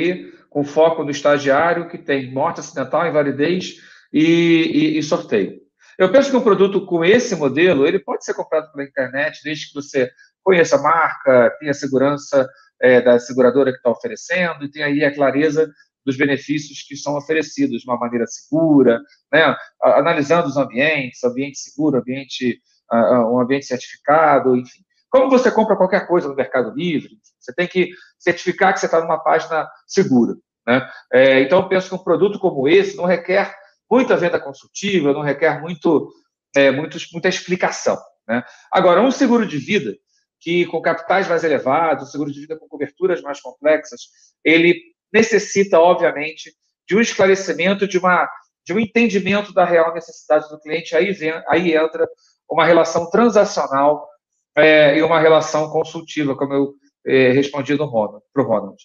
[0.50, 3.76] com foco no estagiário, que tem morte acidental, invalidez
[4.12, 5.62] e, e, e sorteio.
[5.98, 9.68] Eu penso que um produto com esse modelo, ele pode ser comprado pela internet, desde
[9.68, 10.10] que você
[10.44, 12.46] conheça a marca, tenha segurança
[12.78, 15.72] é, da seguradora que está oferecendo e tenha aí a clareza
[16.06, 19.00] dos benefícios que são oferecidos de uma maneira segura,
[19.32, 19.56] né?
[19.82, 24.82] analisando os ambientes, ambiente seguro, ambiente, uh, um ambiente certificado, enfim.
[25.10, 29.00] Como você compra qualquer coisa no Mercado Livre, você tem que certificar que você está
[29.00, 30.36] numa página segura.
[30.66, 30.88] Né?
[31.12, 33.52] É, então, penso que um produto como esse não requer
[33.90, 36.12] muita venda consultiva, não requer muito,
[36.54, 37.98] é, muito, muita explicação.
[38.28, 38.44] Né?
[38.70, 39.96] Agora, um seguro de vida,
[40.40, 44.02] que com capitais mais elevados, um seguro de vida com coberturas mais complexas,
[44.44, 44.80] ele
[45.16, 46.52] necessita, obviamente,
[46.86, 48.28] de um esclarecimento, de, uma,
[48.64, 50.94] de um entendimento da real necessidade do cliente.
[50.94, 52.06] Aí, vem, aí entra
[52.48, 54.06] uma relação transacional
[54.54, 56.74] é, e uma relação consultiva, como eu
[57.06, 58.76] é, respondi para o Ronald.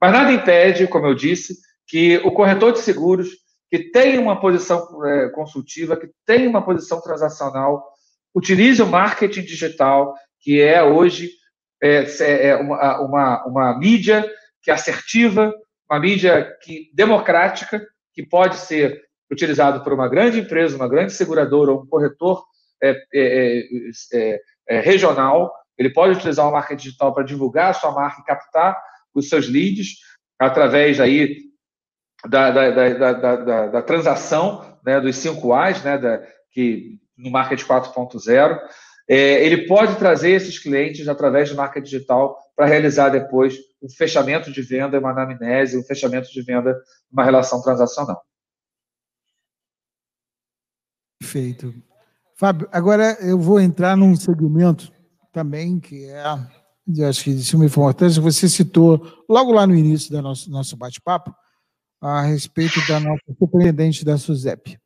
[0.00, 1.54] Mas nada impede, como eu disse,
[1.86, 3.28] que o corretor de seguros
[3.70, 7.84] que tem uma posição é, consultiva, que tem uma posição transacional,
[8.34, 11.30] utilize o marketing digital, que é hoje
[11.82, 12.04] é,
[12.48, 14.28] é uma, uma, uma mídia
[14.62, 15.52] que é assertiva,
[15.90, 21.70] uma mídia que democrática, que pode ser utilizado por uma grande empresa, uma grande seguradora
[21.70, 22.44] ou um corretor
[22.82, 23.64] é, é,
[24.12, 25.52] é, é regional.
[25.78, 28.76] Ele pode utilizar o marketing digital para divulgar a sua marca e captar
[29.14, 29.96] os seus leads
[30.38, 31.36] através aí
[32.26, 35.98] da, da, da, da, transação né, dos 5 A's, né,
[36.52, 38.60] que no Market 4.0,
[39.12, 44.52] é, ele pode trazer esses clientes através de marca digital para realizar depois um fechamento
[44.52, 46.80] de venda, uma anamnese, um fechamento de venda,
[47.10, 48.22] uma relação transacional.
[51.18, 51.74] Perfeito.
[52.36, 54.92] Fábio, agora eu vou entrar num segmento
[55.32, 56.22] também que é,
[56.96, 60.76] eu acho que de suma importância, você citou logo lá no início do nosso, nosso
[60.76, 61.34] bate-papo,
[62.00, 64.78] a respeito da nossa superintendente da SUSEP.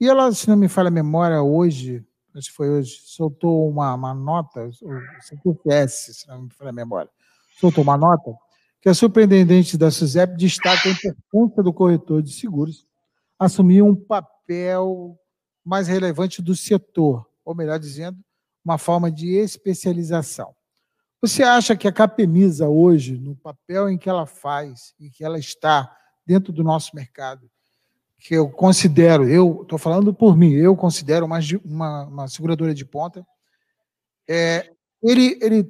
[0.00, 2.04] E ela, se não me falha a memória, hoje,
[2.34, 6.72] acho que foi hoje, soltou uma, uma nota, o CPS, se não me falha a
[6.72, 7.10] memória,
[7.58, 8.34] soltou uma nota
[8.80, 12.84] que a superintendente da SUSEP destaca a importância do corretor de seguros
[13.38, 15.18] assumir um papel
[15.64, 18.18] mais relevante do setor, ou melhor dizendo,
[18.64, 20.54] uma forma de especialização.
[21.20, 25.38] Você acha que a Capemisa hoje, no papel em que ela faz e que ela
[25.38, 27.48] está dentro do nosso mercado,
[28.24, 32.84] que eu considero, eu estou falando por mim, eu considero uma, uma, uma seguradora de
[32.84, 33.26] ponta,
[34.28, 34.70] é,
[35.02, 35.68] ele, ele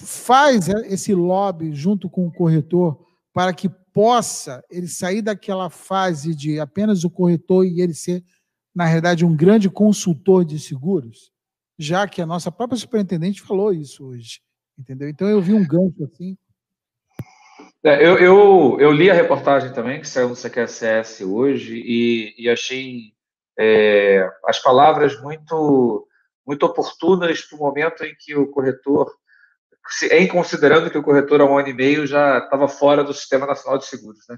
[0.00, 6.60] faz esse lobby junto com o corretor para que possa ele sair daquela fase de
[6.60, 8.24] apenas o corretor e ele ser,
[8.72, 11.32] na realidade, um grande consultor de seguros,
[11.76, 14.40] já que a nossa própria superintendente falou isso hoje,
[14.78, 15.08] entendeu?
[15.08, 16.38] Então eu vi um gancho assim.
[17.84, 22.48] É, eu, eu, eu, li a reportagem também que saiu no CQSS hoje e, e
[22.48, 23.12] achei
[23.58, 26.06] é, as palavras muito
[26.46, 29.10] muito oportunas para o momento em que o corretor
[30.12, 33.46] em considerando que o corretor há um ano e meio já estava fora do Sistema
[33.46, 34.24] Nacional de Seguros.
[34.28, 34.36] Né?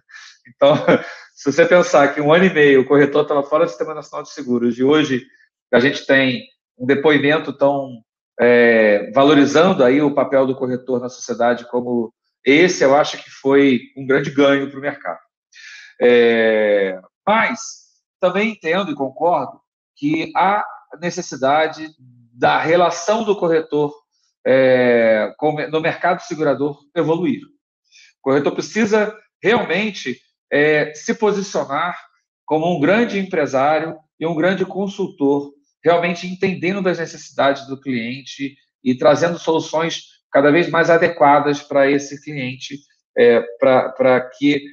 [0.49, 0.75] Então,
[1.35, 4.23] se você pensar que um ano e meio o corretor estava fora do Sistema Nacional
[4.23, 5.23] de Seguros e hoje
[5.71, 6.45] a gente tem
[6.79, 8.03] um depoimento tão
[8.41, 12.13] é, valorizando aí o papel do corretor na sociedade como
[12.45, 15.21] esse, eu acho que foi um grande ganho para o mercado.
[16.01, 17.61] É, mas
[18.21, 19.61] também entendo e concordo
[19.97, 20.65] que há
[21.01, 21.89] necessidade
[22.33, 23.95] da relação do corretor
[24.47, 25.33] é,
[25.71, 27.43] no mercado segurador evoluir.
[27.45, 30.21] O corretor precisa realmente
[30.51, 31.99] é, se posicionar
[32.45, 38.95] como um grande empresário e um grande consultor, realmente entendendo das necessidades do cliente e
[38.95, 42.80] trazendo soluções cada vez mais adequadas para esse cliente,
[43.16, 44.64] é, para que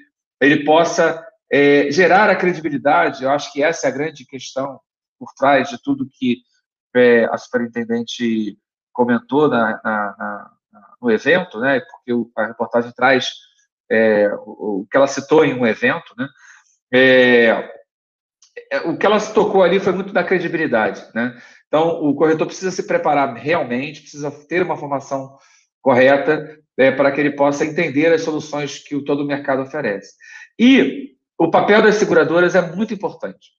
[0.42, 3.24] ele possa é, gerar a credibilidade.
[3.24, 4.80] Eu acho que essa é a grande questão
[5.20, 6.40] por trás de tudo que
[6.96, 8.58] é, a superintendente
[8.92, 10.16] comentou na, na,
[10.74, 13.32] na, no evento, né, porque a reportagem traz
[13.90, 16.28] é, o, o, que ela citou em um evento, né,
[16.92, 17.72] é,
[18.72, 22.48] é, o que ela se tocou ali foi muito da credibilidade, né, então o corretor
[22.48, 25.38] precisa se preparar realmente, precisa ter uma formação
[25.82, 30.14] correta é, para que ele possa entender as soluções que o, todo o mercado oferece.
[30.58, 33.50] E o papel das seguradoras é muito importante.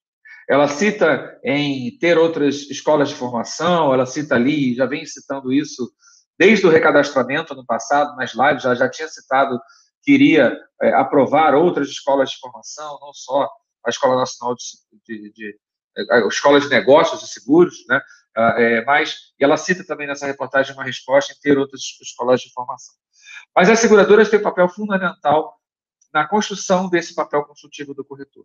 [0.49, 5.93] Ela cita em ter outras escolas de formação, ela cita ali, já vem citando isso
[6.39, 9.61] desde o recadastramento no passado, nas lives, ela já tinha citado
[10.03, 13.49] que iria é, aprovar outras escolas de formação, não só
[13.87, 14.63] a Escola Nacional de,
[15.07, 15.57] de, de
[16.11, 18.01] a Escola de Negócios e Seguros, né?
[18.35, 18.85] Ah, é,
[19.39, 22.95] e ela cita também nessa reportagem uma resposta em ter outras escolas de formação.
[23.55, 25.59] Mas as seguradoras têm um papel fundamental
[26.13, 28.45] na construção desse papel consultivo do corretor.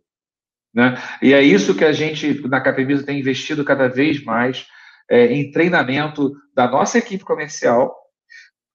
[0.74, 0.96] Né?
[1.22, 4.66] E é isso que a gente, na Capemisa, tem investido cada vez mais
[5.10, 7.96] é, em treinamento da nossa equipe comercial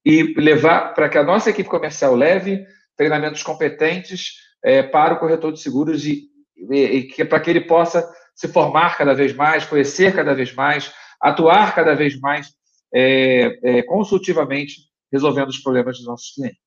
[0.04, 5.52] e levar para que a nossa equipe comercial leve treinamentos competentes é, para o corretor
[5.52, 9.64] de seguros e, e, e que, para que ele possa se formar cada vez mais,
[9.64, 10.92] conhecer cada vez mais,
[11.24, 12.54] atuar cada vez mais
[12.94, 16.58] é, é, consultivamente, resolvendo os problemas dos nossos clientes.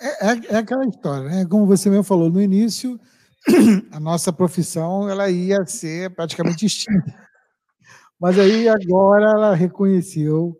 [0.00, 1.46] É, é, é aquela história, né?
[1.48, 2.98] Como você mesmo falou no início,
[3.92, 7.14] a nossa profissão ela ia ser praticamente extinta.
[8.18, 10.58] Mas aí agora ela reconheceu,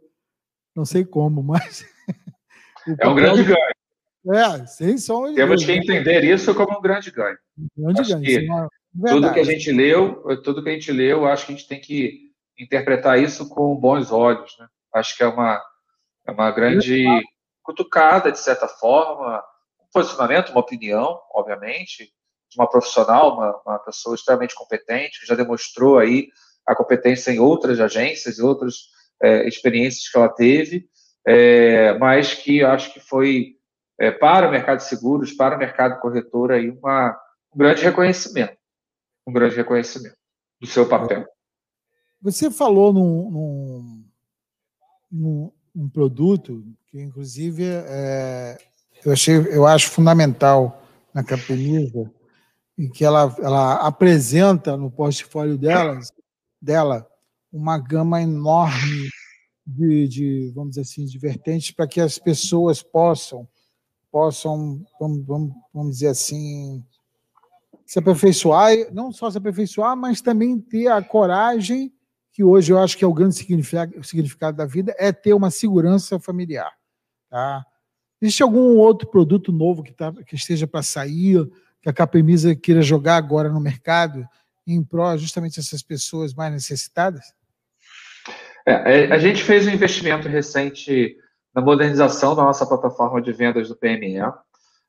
[0.75, 1.85] não sei como, mas.
[2.99, 4.35] É um grande ganho.
[4.35, 7.37] É, sem som Temos que entender isso como um grande ganho.
[7.59, 8.25] Um grande acho ganho.
[8.25, 11.69] Que tudo que a gente leu, tudo que a gente leu, acho que a gente
[11.69, 12.30] tem que
[12.61, 14.57] interpretar isso com bons olhos.
[14.59, 14.67] Né?
[14.95, 15.63] Acho que é uma,
[16.27, 17.05] é uma grande
[17.63, 19.39] cutucada, de certa forma,
[19.81, 22.05] um posicionamento, uma opinião, obviamente,
[22.51, 26.29] de uma profissional, uma, uma pessoa extremamente competente, que já demonstrou aí
[26.67, 28.75] a competência em outras agências e outras
[29.23, 30.89] é, experiências que ela teve,
[31.27, 33.57] é, mas que acho que foi
[33.99, 37.17] é, para o mercado de seguros, para o mercado corretor aí uma,
[37.55, 38.57] um grande reconhecimento,
[39.27, 40.17] um grande reconhecimento
[40.61, 41.27] do seu papel.
[42.23, 44.05] Você falou num, num,
[45.11, 48.59] num, num produto que inclusive é,
[49.05, 50.83] eu achei, eu acho fundamental
[51.15, 52.11] na Capemisa,
[52.77, 55.99] em que ela, ela apresenta no portfólio dela,
[56.61, 57.07] dela
[57.53, 59.09] uma gama enorme
[59.67, 63.49] de, de, vamos dizer assim, de vertentes para que as pessoas possam,
[64.11, 66.85] possam vamos, vamos, vamos dizer assim,
[67.87, 71.93] se aperfeiçoar, não só se aperfeiçoar, mas também ter a coragem,
[72.33, 76.19] que hoje eu acho que é o grande significado, da vida, é ter uma segurança
[76.19, 76.73] familiar.
[77.29, 77.65] Tá?
[78.21, 81.49] Existe algum outro produto novo que, tá, que esteja para sair?
[81.81, 84.27] que a Capemisa queira jogar agora no mercado
[84.67, 87.33] em prol justamente dessas pessoas mais necessitadas?
[88.67, 91.17] É, é a gente fez um investimento recente
[91.55, 94.21] na modernização da nossa plataforma de vendas do PME.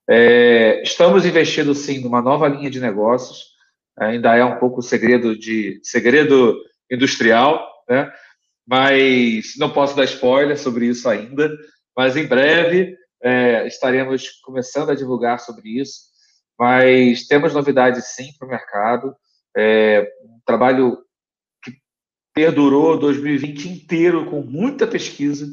[0.07, 3.51] É, estamos investindo sim numa nova linha de negócios.
[3.97, 6.57] Ainda é um pouco segredo de segredo
[6.91, 8.11] industrial, né?
[8.67, 11.57] Mas não posso dar spoiler sobre isso ainda.
[11.95, 16.11] Mas em breve é, estaremos começando a divulgar sobre isso.
[16.59, 19.15] Mas temos novidades sim para o mercado.
[19.57, 20.99] É, um trabalho
[21.63, 21.73] que
[22.33, 25.47] perdurou 2020 inteiro com muita pesquisa,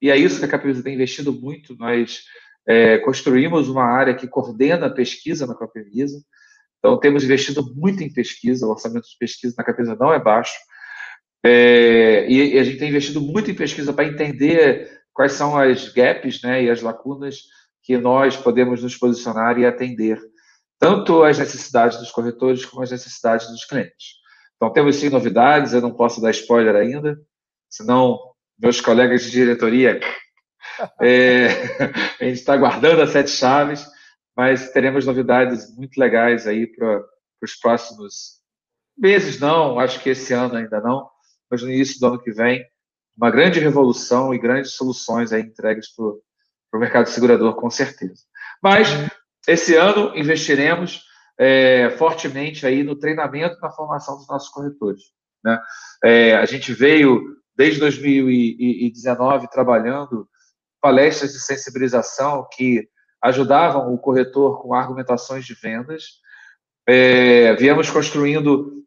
[0.00, 1.76] e é isso que a Capemisa tem investido muito.
[1.76, 2.22] Nós
[2.66, 6.22] é, construímos uma área que coordena a pesquisa na Capemisa,
[6.78, 10.54] então temos investido muito em pesquisa, o orçamento de pesquisa na Capemisa não é baixo,
[11.42, 15.88] é, e, e, a gente tem investido muito em pesquisa para entender quais são as
[15.88, 17.42] gaps né, e as lacunas
[17.82, 20.20] que nós podemos nos posicionar e atender,
[20.78, 24.20] tanto as necessidades dos corretores como as necessidades dos clientes.
[24.56, 27.18] Então, temos sim novidades, eu não posso dar spoiler ainda,
[27.70, 28.18] senão
[28.58, 30.00] meus colegas de diretoria.
[31.00, 31.48] É,
[32.20, 33.84] a gente está guardando as sete chaves,
[34.36, 37.02] mas teremos novidades muito legais aí para
[37.42, 38.40] os próximos
[38.96, 41.08] meses, não, acho que esse ano ainda não,
[41.50, 42.64] mas no início do ano que vem,
[43.16, 48.22] uma grande revolução e grandes soluções aí entregues para o mercado segurador, com certeza.
[48.62, 48.88] Mas
[49.46, 51.02] esse ano investiremos
[51.38, 55.02] é, fortemente aí no treinamento e na formação dos nossos corretores.
[55.44, 55.58] Né?
[56.04, 57.20] É, a gente veio
[57.56, 60.28] desde 2019 trabalhando
[60.80, 62.88] palestras de sensibilização que
[63.22, 66.04] ajudavam o corretor com argumentações de vendas.
[66.88, 68.82] É, viemos construindo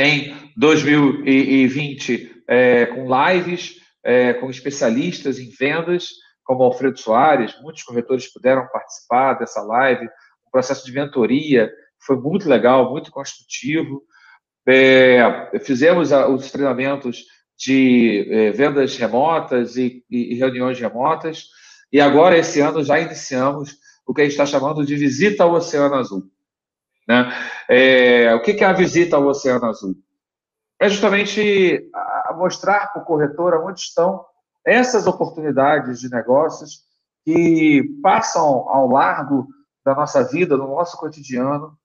[0.00, 6.08] em 2020 é, com lives, é, com especialistas em vendas,
[6.42, 10.06] como Alfredo Soares, muitos corretores puderam participar dessa live,
[10.46, 11.70] o processo de mentoria
[12.04, 14.02] foi muito legal, muito construtivo.
[14.66, 17.24] É, fizemos a, os treinamentos
[17.58, 21.44] de é, vendas remotas e, e, reuniões remotas.
[21.92, 23.76] E agora, esse ano, já iniciamos
[24.06, 26.24] o que a gente está chamando de visita ao Oceano Azul.
[27.10, 27.28] Né?
[27.68, 29.96] É, o que, é a visita ao Oceano Azul?
[30.80, 31.90] É justamente
[32.36, 34.24] mostrar para o corretor onde estão
[34.64, 36.82] essas oportunidades de negócios
[37.24, 39.48] que passam ao largo
[39.84, 41.76] da nossa vida, no nosso cotidiano,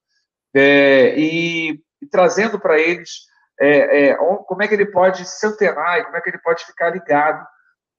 [0.53, 1.71] é, e,
[2.01, 3.25] e, trazendo para eles
[3.59, 6.63] é, é, como é que ele pode se antenar e como é que ele pode
[6.65, 7.43] ficar ligado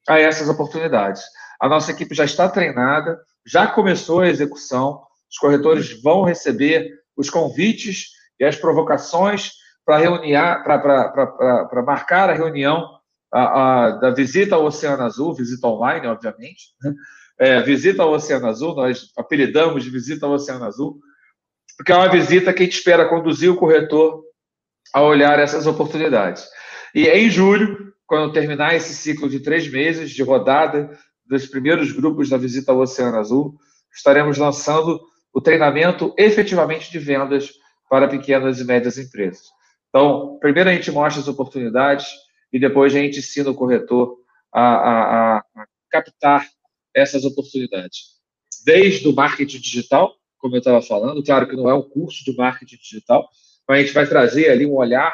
[0.09, 1.25] a essas oportunidades.
[1.61, 7.31] A nossa equipe já está treinada, já começou a execução, os corretores vão receber os
[7.31, 9.53] convites e as provocações
[9.85, 10.03] para
[11.85, 12.97] marcar a reunião
[13.33, 13.41] a,
[13.87, 16.93] a, da visita ao Oceano Azul, visita online, obviamente, né?
[17.39, 20.99] é, visita ao Oceano Azul, nós apelidamos de visita ao Oceano Azul,
[21.77, 24.23] porque é uma visita que a gente espera conduzir o corretor
[24.95, 26.47] a olhar essas oportunidades.
[26.95, 30.91] E em julho, quando terminar esse ciclo de três meses de rodada
[31.27, 33.57] dos primeiros grupos da visita ao Oceano Azul,
[33.95, 35.01] estaremos lançando
[35.37, 37.53] o treinamento efetivamente de vendas
[37.91, 39.43] para pequenas e médias empresas.
[39.91, 42.07] Então, primeiro a gente mostra as oportunidades
[42.51, 44.17] e depois a gente ensina o corretor
[44.51, 46.49] a, a, a captar
[46.95, 48.17] essas oportunidades.
[48.65, 52.35] Desde o marketing digital, como eu estava falando, claro que não é um curso de
[52.35, 53.29] marketing digital,
[53.69, 55.13] mas a gente vai trazer ali um olhar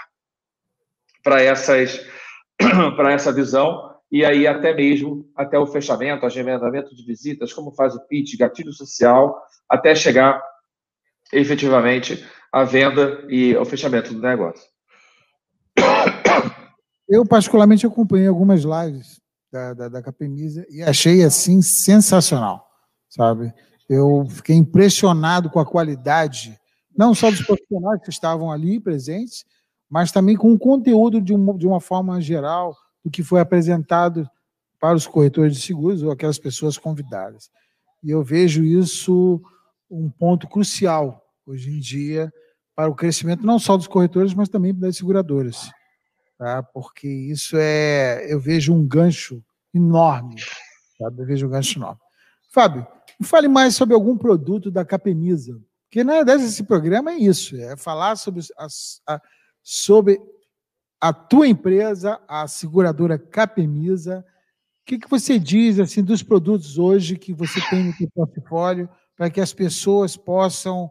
[1.24, 2.00] para essas
[2.94, 7.94] para essa visão e aí até mesmo até o fechamento, agendamento de visitas, como faz
[7.94, 10.40] o pitch, gatilho social, até chegar
[11.32, 14.70] efetivamente à venda e ao fechamento do negócio.
[17.08, 19.18] Eu particularmente acompanhei algumas lives
[19.50, 22.66] da, da, da Capemisa e achei assim sensacional,
[23.08, 23.50] sabe?
[23.88, 26.58] Eu fiquei impressionado com a qualidade,
[26.94, 29.44] não só dos profissionais que estavam ali presentes,
[29.90, 34.28] mas também com o conteúdo de uma, de uma forma geral do que foi apresentado
[34.80, 37.50] para os corretores de seguros ou aquelas pessoas convidadas.
[38.02, 39.40] E eu vejo isso
[39.90, 42.32] um ponto crucial hoje em dia
[42.74, 45.70] para o crescimento não só dos corretores, mas também das seguradoras
[46.42, 46.60] tá?
[46.60, 49.40] porque isso é, eu vejo um gancho
[49.72, 50.34] enorme,
[50.98, 51.22] sabe?
[51.22, 52.00] eu vejo um gancho enorme.
[52.50, 52.84] Fábio,
[53.22, 57.76] fale mais sobre algum produto da Capemisa, porque na verdade esse programa é isso, é
[57.76, 59.20] falar sobre a,
[59.62, 60.20] sobre
[61.02, 64.24] a tua empresa, a seguradora Capemisa,
[64.82, 68.88] o que, que você diz assim dos produtos hoje que você tem no seu portfólio
[69.16, 70.88] para que as pessoas possam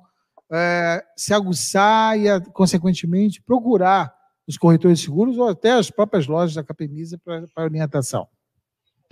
[0.52, 4.14] é, se aguçar e, consequentemente, procurar
[4.46, 8.28] os corretores de seguros ou até as próprias lojas da Capemisa para orientação?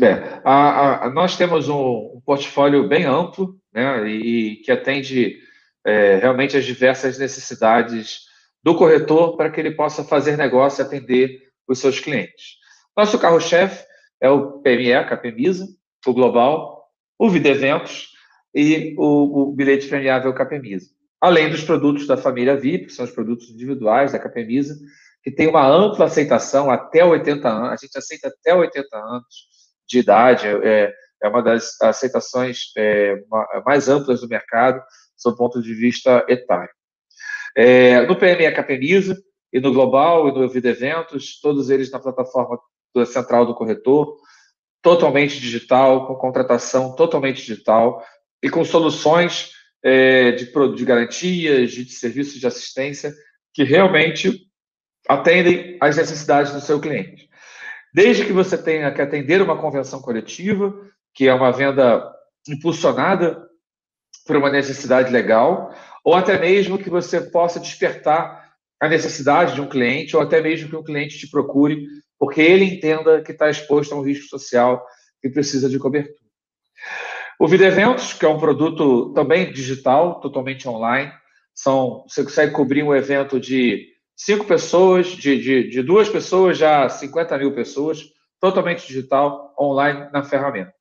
[0.02, 5.38] É, a, a, nós temos um, um, portfólio bem amplo né, e, que atende
[5.86, 8.29] é, realmente as diversas necessidades
[8.64, 12.58] do corretor para que ele possa fazer negócio e atender os seus clientes.
[12.96, 13.86] Nosso carro-chefe
[14.22, 15.68] é o PME, a Capemisa,
[16.06, 16.86] o Global,
[17.18, 18.10] o Vida Eventos
[18.54, 20.90] e o, o bilhete premiável Capemisa.
[21.22, 24.78] Além dos produtos da família VIP, que são os produtos individuais da Capemisa,
[25.22, 29.50] que tem uma ampla aceitação até 80 anos, a gente aceita até 80 anos
[29.88, 33.16] de idade, é, é uma das aceitações é,
[33.66, 34.82] mais amplas do mercado,
[35.18, 36.72] sob o ponto de vista etário.
[37.56, 39.18] É, no PME Capemisa,
[39.52, 42.60] e no Global e no Vida Eventos, todos eles na plataforma
[43.06, 44.16] central do corretor,
[44.82, 48.04] totalmente digital, com contratação totalmente digital
[48.42, 49.52] e com soluções
[49.84, 53.14] é, de, de garantias, de, de serviços de assistência
[53.54, 54.48] que realmente
[55.08, 57.28] atendem às necessidades do seu cliente.
[57.94, 60.74] Desde que você tenha que atender uma convenção coletiva,
[61.14, 62.08] que é uma venda
[62.48, 63.48] impulsionada
[64.26, 65.74] por uma necessidade legal,
[66.10, 68.52] ou até mesmo que você possa despertar
[68.82, 71.86] a necessidade de um cliente, ou até mesmo que um cliente te procure,
[72.18, 74.84] porque ele entenda que está exposto a um risco social
[75.24, 76.18] e precisa de cobertura.
[77.40, 81.14] O Vida Eventos, que é um produto também digital, totalmente online,
[81.54, 86.90] são, você consegue cobrir um evento de cinco pessoas, de, de, de duas pessoas, já
[86.90, 88.04] 50 mil pessoas,
[88.40, 90.74] totalmente digital, online na ferramenta.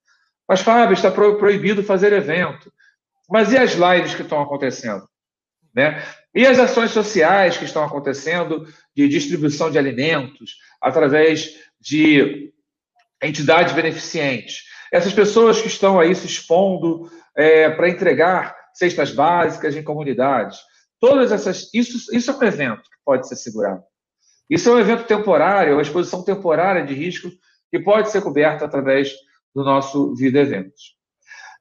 [0.49, 2.73] Mas, Fábio, está proibido fazer evento.
[3.29, 5.07] Mas e as lives que estão acontecendo?
[5.75, 6.03] Né?
[6.35, 12.53] E as ações sociais que estão acontecendo de distribuição de alimentos através de
[13.23, 14.65] entidades beneficentes?
[14.93, 20.59] Essas pessoas que estão aí se expondo é, para entregar cestas básicas em comunidades.
[21.01, 21.73] Todas essas.
[21.75, 23.83] Isso, isso é um evento que pode ser segurado.
[24.49, 27.29] Isso é um evento temporário, uma exposição temporária de risco
[27.71, 29.13] que pode ser coberta através
[29.55, 30.97] do nosso Vida Eventos.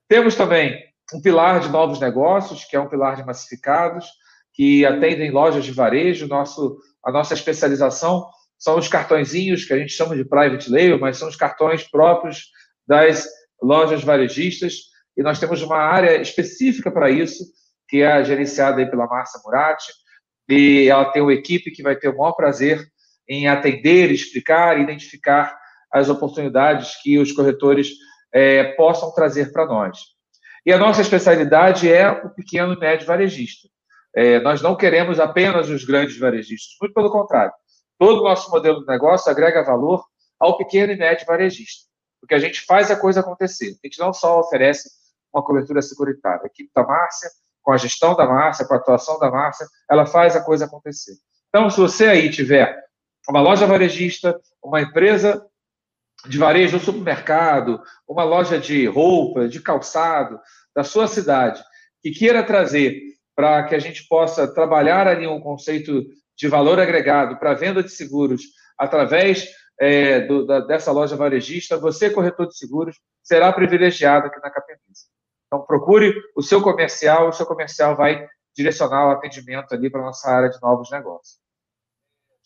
[0.08, 4.06] Temos também um pilar de novos negócios, que é um pilar de massificados,
[4.54, 6.28] que atendem lojas de varejo.
[6.28, 8.28] Nosso, a nossa especialização
[8.58, 12.48] são os cartõezinhos que a gente chama de private label, mas são os cartões próprios
[12.88, 13.28] das
[13.62, 14.74] lojas varejistas.
[15.16, 17.44] E nós temos uma área específica para isso,
[17.88, 19.92] que é gerenciada pela Márcia Murati.
[20.50, 22.86] E ela tem uma equipe que vai ter o maior prazer
[23.28, 25.58] em atender, explicar identificar
[25.92, 27.90] as oportunidades que os corretores
[28.34, 30.17] é, possam trazer para nós.
[30.68, 33.70] E a nossa especialidade é o pequeno e médio varejista.
[34.14, 37.54] É, nós não queremos apenas os grandes varejistas, muito pelo contrário.
[37.98, 40.04] Todo o nosso modelo de negócio agrega valor
[40.38, 41.86] ao pequeno e médio varejista,
[42.20, 43.78] porque a gente faz a coisa acontecer.
[43.82, 44.90] A gente não só oferece
[45.34, 46.42] uma cobertura securitária.
[46.44, 47.30] A equipe da Márcia,
[47.64, 51.14] com a gestão da Márcia, com a atuação da Márcia, ela faz a coisa acontecer.
[51.48, 52.78] Então, se você aí tiver
[53.30, 55.42] uma loja varejista, uma empresa
[56.26, 60.40] de varejo, um supermercado, uma loja de roupa, de calçado
[60.78, 61.60] da sua cidade,
[62.04, 63.02] que queira trazer
[63.36, 66.06] para que a gente possa trabalhar ali um conceito
[66.38, 68.44] de valor agregado para venda de seguros
[68.78, 69.50] através
[69.80, 75.08] é, do, da, dessa loja varejista, você, corretor de seguros, será privilegiado aqui na Capemisa.
[75.48, 80.06] Então, procure o seu comercial, o seu comercial vai direcionar o atendimento ali para a
[80.06, 81.40] nossa área de novos negócios.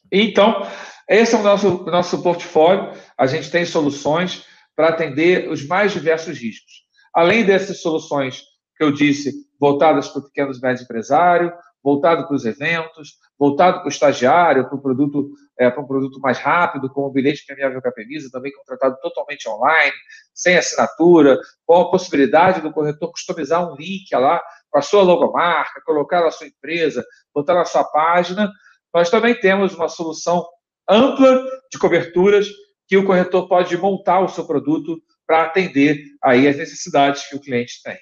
[0.10, 0.66] Então,
[1.10, 2.94] esse é o nosso, nosso portfólio.
[3.18, 6.90] A gente tem soluções para atender os mais diversos riscos.
[7.14, 8.44] Além dessas soluções
[8.78, 11.54] que eu disse, voltadas para o pequeno e médio empresário,
[11.84, 16.20] voltado para os eventos, voltado para o estagiário, para, o produto, é, para um produto
[16.20, 19.94] mais rápido, como o bilhete premiável Capemisa, também contratado totalmente online,
[20.34, 25.82] sem assinatura, com a possibilidade do corretor customizar um link lá com a sua logomarca,
[25.86, 28.52] colocar na sua empresa, botar na sua página,
[28.94, 30.46] nós também temos uma solução
[30.88, 32.48] ampla de coberturas
[32.88, 35.02] que o corretor pode montar o seu produto
[35.32, 37.98] para atender aí as necessidades que o cliente tem.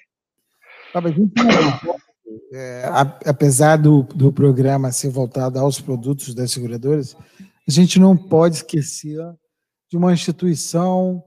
[0.92, 1.00] Tá,
[2.52, 2.82] é,
[3.24, 7.16] apesar do, do programa ser voltado aos produtos das seguradoras,
[7.68, 9.20] a gente não pode esquecer
[9.88, 11.22] de uma instituição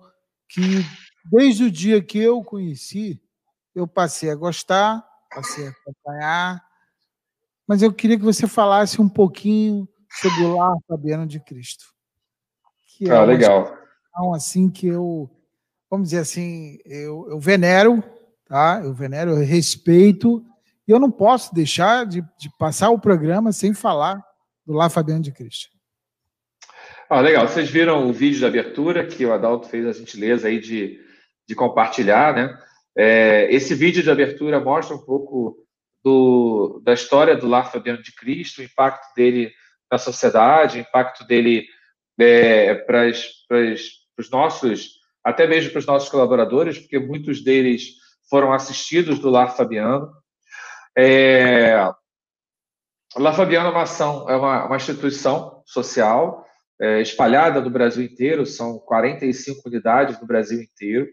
[0.50, 0.62] que,
[1.32, 3.22] desde o dia que eu conheci,
[3.74, 5.02] eu passei a gostar,
[5.34, 6.62] passei a acompanhar,
[7.66, 9.88] mas eu queria que você falasse um pouquinho
[10.20, 11.86] sobre o Lar Fabiano de Cristo.
[12.98, 13.74] Que é ah, legal.
[14.18, 15.32] Uma assim que eu,
[15.94, 18.04] vamos dizer assim, eu, eu venero,
[18.48, 18.82] tá?
[18.84, 20.44] Eu venero, eu respeito,
[20.88, 24.20] e eu não posso deixar de, de passar o programa sem falar
[24.66, 25.70] do Lar Fabiano de Cristo.
[27.08, 27.48] Ah, legal.
[27.48, 31.00] Vocês viram o vídeo de abertura que o Adalto fez a gentileza aí de,
[31.48, 32.58] de compartilhar, né?
[32.98, 35.64] É, esse vídeo de abertura mostra um pouco
[36.04, 39.54] do, da história do Lar Fabiano de Cristo, o impacto dele
[39.92, 41.68] na sociedade, o impacto dele
[42.20, 43.06] é, para
[44.18, 47.94] os nossos, até mesmo para os nossos colaboradores, porque muitos deles
[48.30, 50.12] foram assistidos do Lar Fabiano.
[50.98, 51.76] É,
[53.16, 56.46] o Lar Fabiano é uma ação, é uma, uma instituição social
[56.82, 61.08] é, espalhada no Brasil inteiro, são 45 unidades no Brasil inteiro.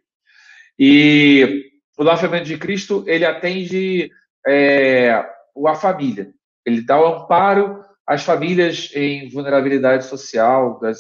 [0.79, 4.11] E o Lar Fabiano de Cristo, ele atende
[4.47, 6.33] é, a família.
[6.65, 10.99] Ele dá o amparo às famílias em vulnerabilidade social, das,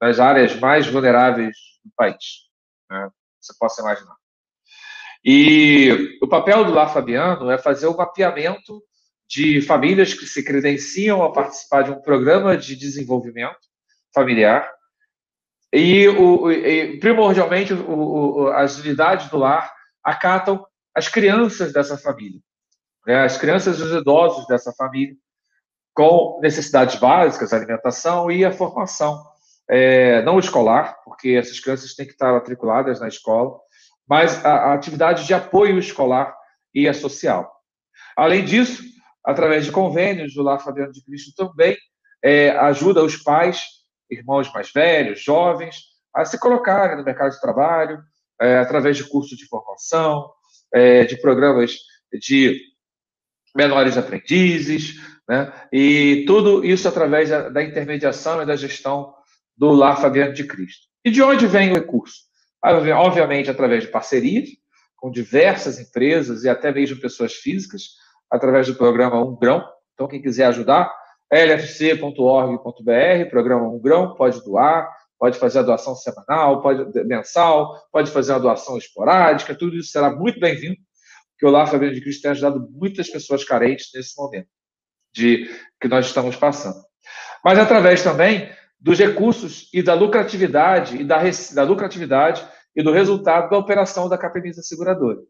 [0.00, 2.48] das áreas mais vulneráveis do país.
[2.90, 3.10] Né?
[3.40, 4.16] Você possa imaginar.
[5.24, 8.82] E o papel do Lar Fabiano é fazer o mapeamento
[9.28, 13.60] de famílias que se credenciam a participar de um programa de desenvolvimento
[14.12, 14.68] familiar.
[15.72, 19.72] E, o, e primordialmente, o, o, as unidades do lar
[20.04, 22.40] acatam as crianças dessa família,
[23.06, 23.24] né?
[23.24, 25.16] as crianças e os idosos dessa família,
[25.94, 29.24] com necessidades básicas, alimentação e a formação
[29.68, 33.58] é, não escolar, porque essas crianças têm que estar matriculadas na escola,
[34.08, 36.34] mas a, a atividade de apoio escolar
[36.74, 37.50] e a social.
[38.16, 38.82] Além disso,
[39.24, 41.76] através de convênios do Lar Fabiano de Cristo também
[42.22, 43.66] é, ajuda os pais,
[44.10, 45.76] irmãos mais velhos, jovens,
[46.14, 48.02] a se colocarem no mercado de trabalho,
[48.40, 50.30] é, através de cursos de formação,
[50.72, 51.76] é, de programas
[52.20, 52.60] de
[53.54, 55.52] menores aprendizes, né?
[55.72, 59.14] e tudo isso através da, da intermediação e da gestão
[59.56, 60.86] do Lar Fabiano de Cristo.
[61.04, 62.22] E de onde vem o recurso?
[62.64, 64.48] Obviamente, através de parcerias
[65.02, 67.82] com diversas empresas e até mesmo pessoas físicas,
[68.30, 69.68] através do programa Um Grão.
[69.94, 70.94] Então, quem quiser ajudar,
[71.32, 74.88] lfc.org.br, programa Um Grão, pode doar,
[75.18, 80.14] pode fazer a doação semanal, pode mensal, pode fazer uma doação esporádica, tudo isso será
[80.14, 80.76] muito bem-vindo,
[81.32, 84.48] porque o Lar Fabiano de Cristo tem ajudado muitas pessoas carentes nesse momento
[85.12, 85.50] de
[85.80, 86.80] que nós estamos passando.
[87.44, 88.48] Mas através também
[88.82, 91.22] dos recursos e da lucratividade e da,
[91.54, 95.20] da lucratividade e do resultado da operação da Capemisa Seguradora.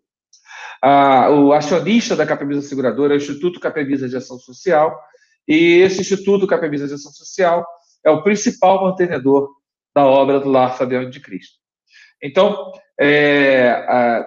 [0.82, 4.98] Ah, o acionista da Capemisa Seguradora é o Instituto Capemisa de Ação Social,
[5.46, 7.66] e esse Instituto Capemisa de Ação Social
[8.04, 9.50] é o principal mantenedor
[9.94, 11.58] da obra do Lar Fabiano de Cristo.
[12.22, 14.26] Então, é, a,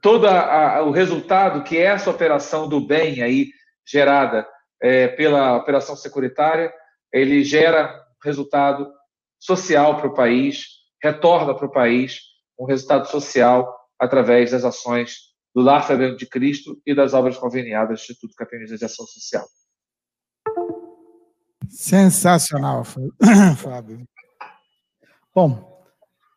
[0.00, 3.48] todo a, a, o resultado que essa operação do bem aí
[3.84, 4.46] gerada
[4.80, 6.72] é, pela operação securitária,
[7.12, 8.90] ele gera resultado
[9.38, 10.66] social para o país,
[11.02, 12.20] retorna para o país
[12.58, 17.88] um resultado social através das ações do Lar Fabiano de Cristo e das obras conveniadas
[17.88, 19.46] do Instituto Capinista de Ação Social.
[21.68, 22.84] Sensacional,
[23.56, 24.06] Fábio.
[25.34, 25.84] Bom,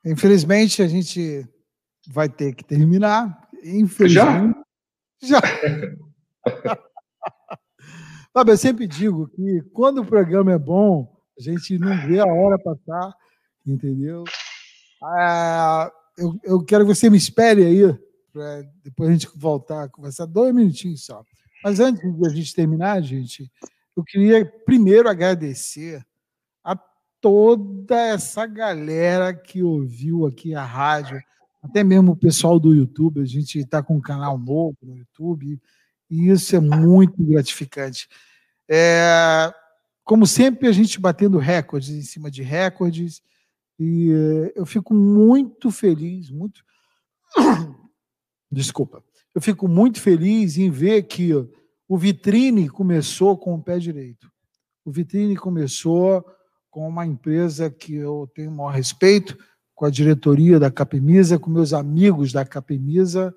[0.06, 1.48] infelizmente a gente
[2.08, 3.50] vai ter que terminar.
[3.64, 4.58] Infelizmente.
[5.22, 5.40] Já?
[5.40, 5.42] Já.
[8.34, 12.26] Fábio, eu sempre digo que quando o programa é bom, a gente não vê a
[12.26, 13.14] hora passar,
[13.66, 14.24] entendeu?
[15.02, 18.00] Ah, eu, eu quero que você me espere aí,
[18.32, 21.24] para depois a gente voltar a conversar, dois minutinhos só.
[21.64, 23.50] Mas antes de a gente terminar, gente,
[23.96, 26.06] eu queria primeiro agradecer
[26.64, 26.78] a
[27.22, 31.22] toda essa galera que ouviu aqui a rádio,
[31.62, 33.22] até mesmo o pessoal do YouTube.
[33.22, 35.60] A gente está com um canal novo no YouTube
[36.10, 38.08] e isso é muito gratificante.
[38.70, 39.52] É,
[40.04, 43.22] como sempre, a gente batendo recordes em cima de recordes.
[43.80, 46.64] E eh, eu fico muito feliz, muito.
[48.52, 49.04] Desculpa.
[49.34, 51.32] Eu fico muito feliz em ver que
[51.88, 54.32] o Vitrine começou com o pé direito.
[54.86, 56.24] O Vitrine começou
[56.70, 59.38] com uma empresa que eu tenho o maior respeito,
[59.76, 63.34] com a diretoria da Capemisa, com meus amigos da Capemisa,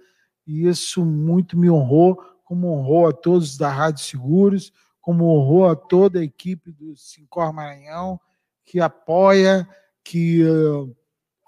[0.46, 4.72] e isso muito me honrou, como honrou a todos da Rádio Seguros,
[5.07, 8.20] como honrou a toda a equipe do Sincor Maranhão,
[8.64, 9.64] que apoia,
[10.02, 10.92] que uh,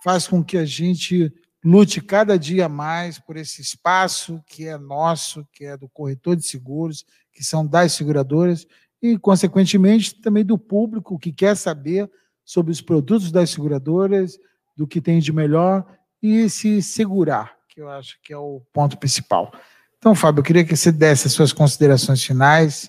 [0.01, 1.35] faz com que a gente
[1.65, 6.47] lute cada dia mais por esse espaço que é nosso, que é do corretor de
[6.47, 8.65] seguros, que são das seguradoras,
[9.03, 12.09] e, consequentemente, também do público que quer saber
[12.45, 14.39] sobre os produtos das seguradoras,
[14.77, 15.85] do que tem de melhor
[16.23, 19.53] e se segurar, que eu acho que é o ponto principal.
[19.99, 22.89] Então, Fábio, eu queria que você desse as suas considerações finais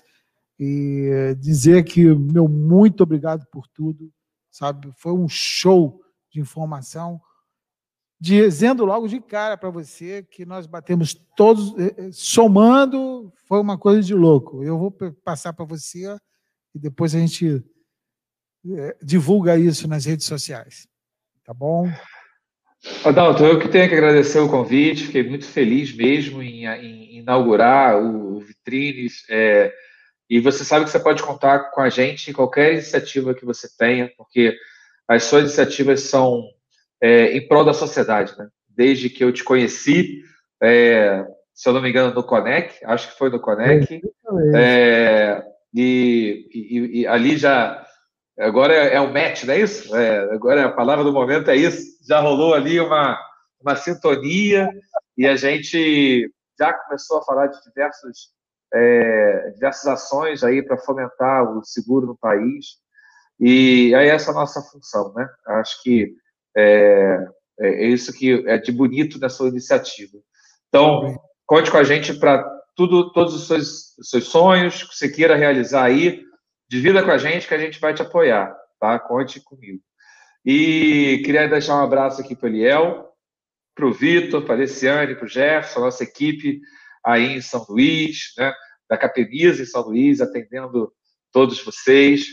[0.62, 4.12] e dizer que meu muito obrigado por tudo,
[4.50, 4.92] sabe?
[4.94, 7.18] Foi um show de informação,
[8.20, 13.78] dizendo logo de cara para você que nós batemos todos, eh, eh, somando, foi uma
[13.78, 14.62] coisa de louco.
[14.62, 14.94] Eu vou
[15.24, 16.14] passar para você
[16.74, 17.64] e depois a gente
[18.70, 20.86] eh, divulga isso nas redes sociais.
[21.42, 21.90] Tá bom?
[23.02, 27.96] Adalto, eu que tenho que agradecer o convite, fiquei muito feliz mesmo em, em inaugurar
[27.96, 29.24] o Vitrines.
[29.30, 29.72] É,
[30.30, 33.68] e você sabe que você pode contar com a gente em qualquer iniciativa que você
[33.76, 34.56] tenha, porque
[35.08, 36.44] as suas iniciativas são
[37.02, 38.48] é, em prol da sociedade, né?
[38.68, 40.22] Desde que eu te conheci,
[40.62, 44.00] é, se eu não me engano, no Conec, acho que foi no Conec,
[44.54, 45.42] é,
[45.74, 47.84] e, e, e, ali já,
[48.38, 49.96] agora é, é o match, não é isso?
[49.96, 53.18] É, agora a palavra do momento é isso, já rolou ali uma,
[53.60, 54.70] uma sintonia,
[55.18, 58.30] e a gente já começou a falar de diversos
[58.72, 62.78] é, diversas ações aí para fomentar o seguro no país.
[63.38, 65.28] E aí essa é a nossa função, né?
[65.46, 66.14] Acho que
[66.56, 67.18] é,
[67.60, 70.18] é isso que é de bonito nessa iniciativa.
[70.68, 72.42] Então, conte com a gente para
[72.76, 76.22] tudo, todos os seus, os seus sonhos que você queira realizar aí,
[76.68, 78.98] divida com a gente que a gente vai te apoiar, tá?
[78.98, 79.82] Conte comigo.
[80.44, 83.08] E queria deixar um abraço aqui para o Eliel,
[83.74, 86.60] para o Vitor, para a Alessiane, para o Jefferson, nossa equipe
[87.04, 88.52] aí em São Luís, né?
[88.88, 90.92] da Capemisa em São Luís, atendendo
[91.32, 92.26] todos vocês.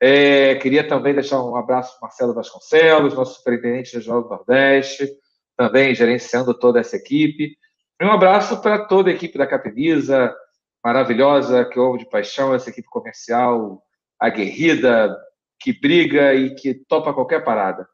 [0.00, 5.10] É, queria também deixar um abraço para Marcelo Vasconcelos, nosso superintendente regional do Nordeste,
[5.56, 7.56] também gerenciando toda essa equipe.
[8.00, 10.32] E um abraço para toda a equipe da Capemisa,
[10.84, 13.82] maravilhosa, que ouve de paixão, essa equipe comercial
[14.20, 15.16] aguerrida,
[15.58, 17.88] que briga e que topa qualquer parada.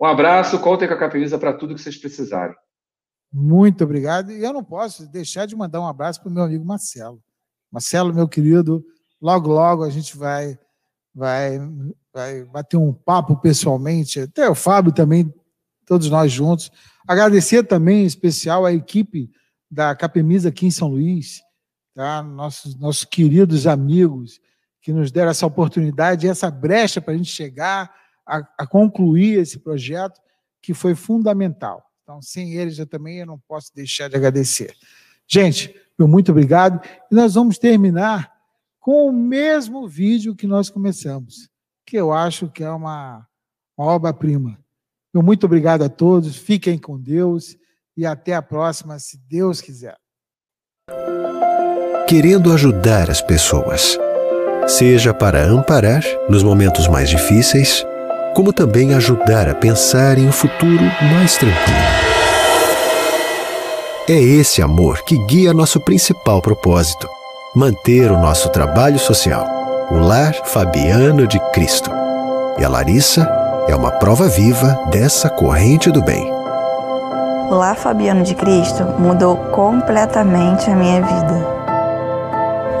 [0.00, 2.56] Um abraço, contem com a Capemisa para tudo que vocês precisarem.
[3.32, 4.30] Muito obrigado.
[4.32, 7.22] E eu não posso deixar de mandar um abraço para o meu amigo Marcelo.
[7.70, 8.84] Marcelo, meu querido,
[9.20, 10.58] logo, logo a gente vai,
[11.14, 11.58] vai,
[12.12, 14.20] vai bater um papo pessoalmente.
[14.20, 15.32] Até o Fábio também,
[15.84, 16.70] todos nós juntos.
[17.06, 19.30] Agradecer também, em especial, a equipe
[19.70, 21.42] da Capemisa aqui em São Luís,
[21.94, 22.22] tá?
[22.22, 24.40] nossos, nossos queridos amigos
[24.80, 27.92] que nos deram essa oportunidade, essa brecha para a gente chegar
[28.26, 30.20] a, a concluir esse projeto,
[30.62, 31.85] que foi fundamental.
[32.06, 34.72] Então, sem eles, eu também eu não posso deixar de agradecer.
[35.26, 36.80] Gente, muito obrigado.
[37.10, 38.32] E nós vamos terminar
[38.78, 41.48] com o mesmo vídeo que nós começamos,
[41.84, 43.26] que eu acho que é uma,
[43.76, 44.56] obra-prima.
[45.12, 47.56] Muito obrigado a todos, fiquem com Deus
[47.96, 49.96] e até a próxima, se Deus quiser.
[52.08, 53.98] Querendo ajudar as pessoas,
[54.68, 57.84] seja para amparar nos momentos mais difíceis,
[58.36, 61.78] como também ajudar a pensar em um futuro mais tranquilo.
[64.06, 67.08] É esse amor que guia nosso principal propósito:
[67.54, 69.46] manter o nosso trabalho social,
[69.90, 71.90] o Lar Fabiano de Cristo.
[72.58, 73.26] E a Larissa
[73.68, 76.30] é uma prova viva dessa corrente do bem.
[77.50, 81.56] O Lar Fabiano de Cristo mudou completamente a minha vida.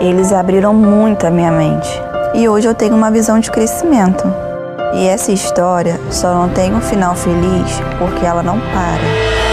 [0.00, 1.88] Eles abriram muito a minha mente
[2.34, 4.45] e hoje eu tenho uma visão de crescimento.
[4.96, 9.45] E essa história só não tem um final feliz porque ela não para.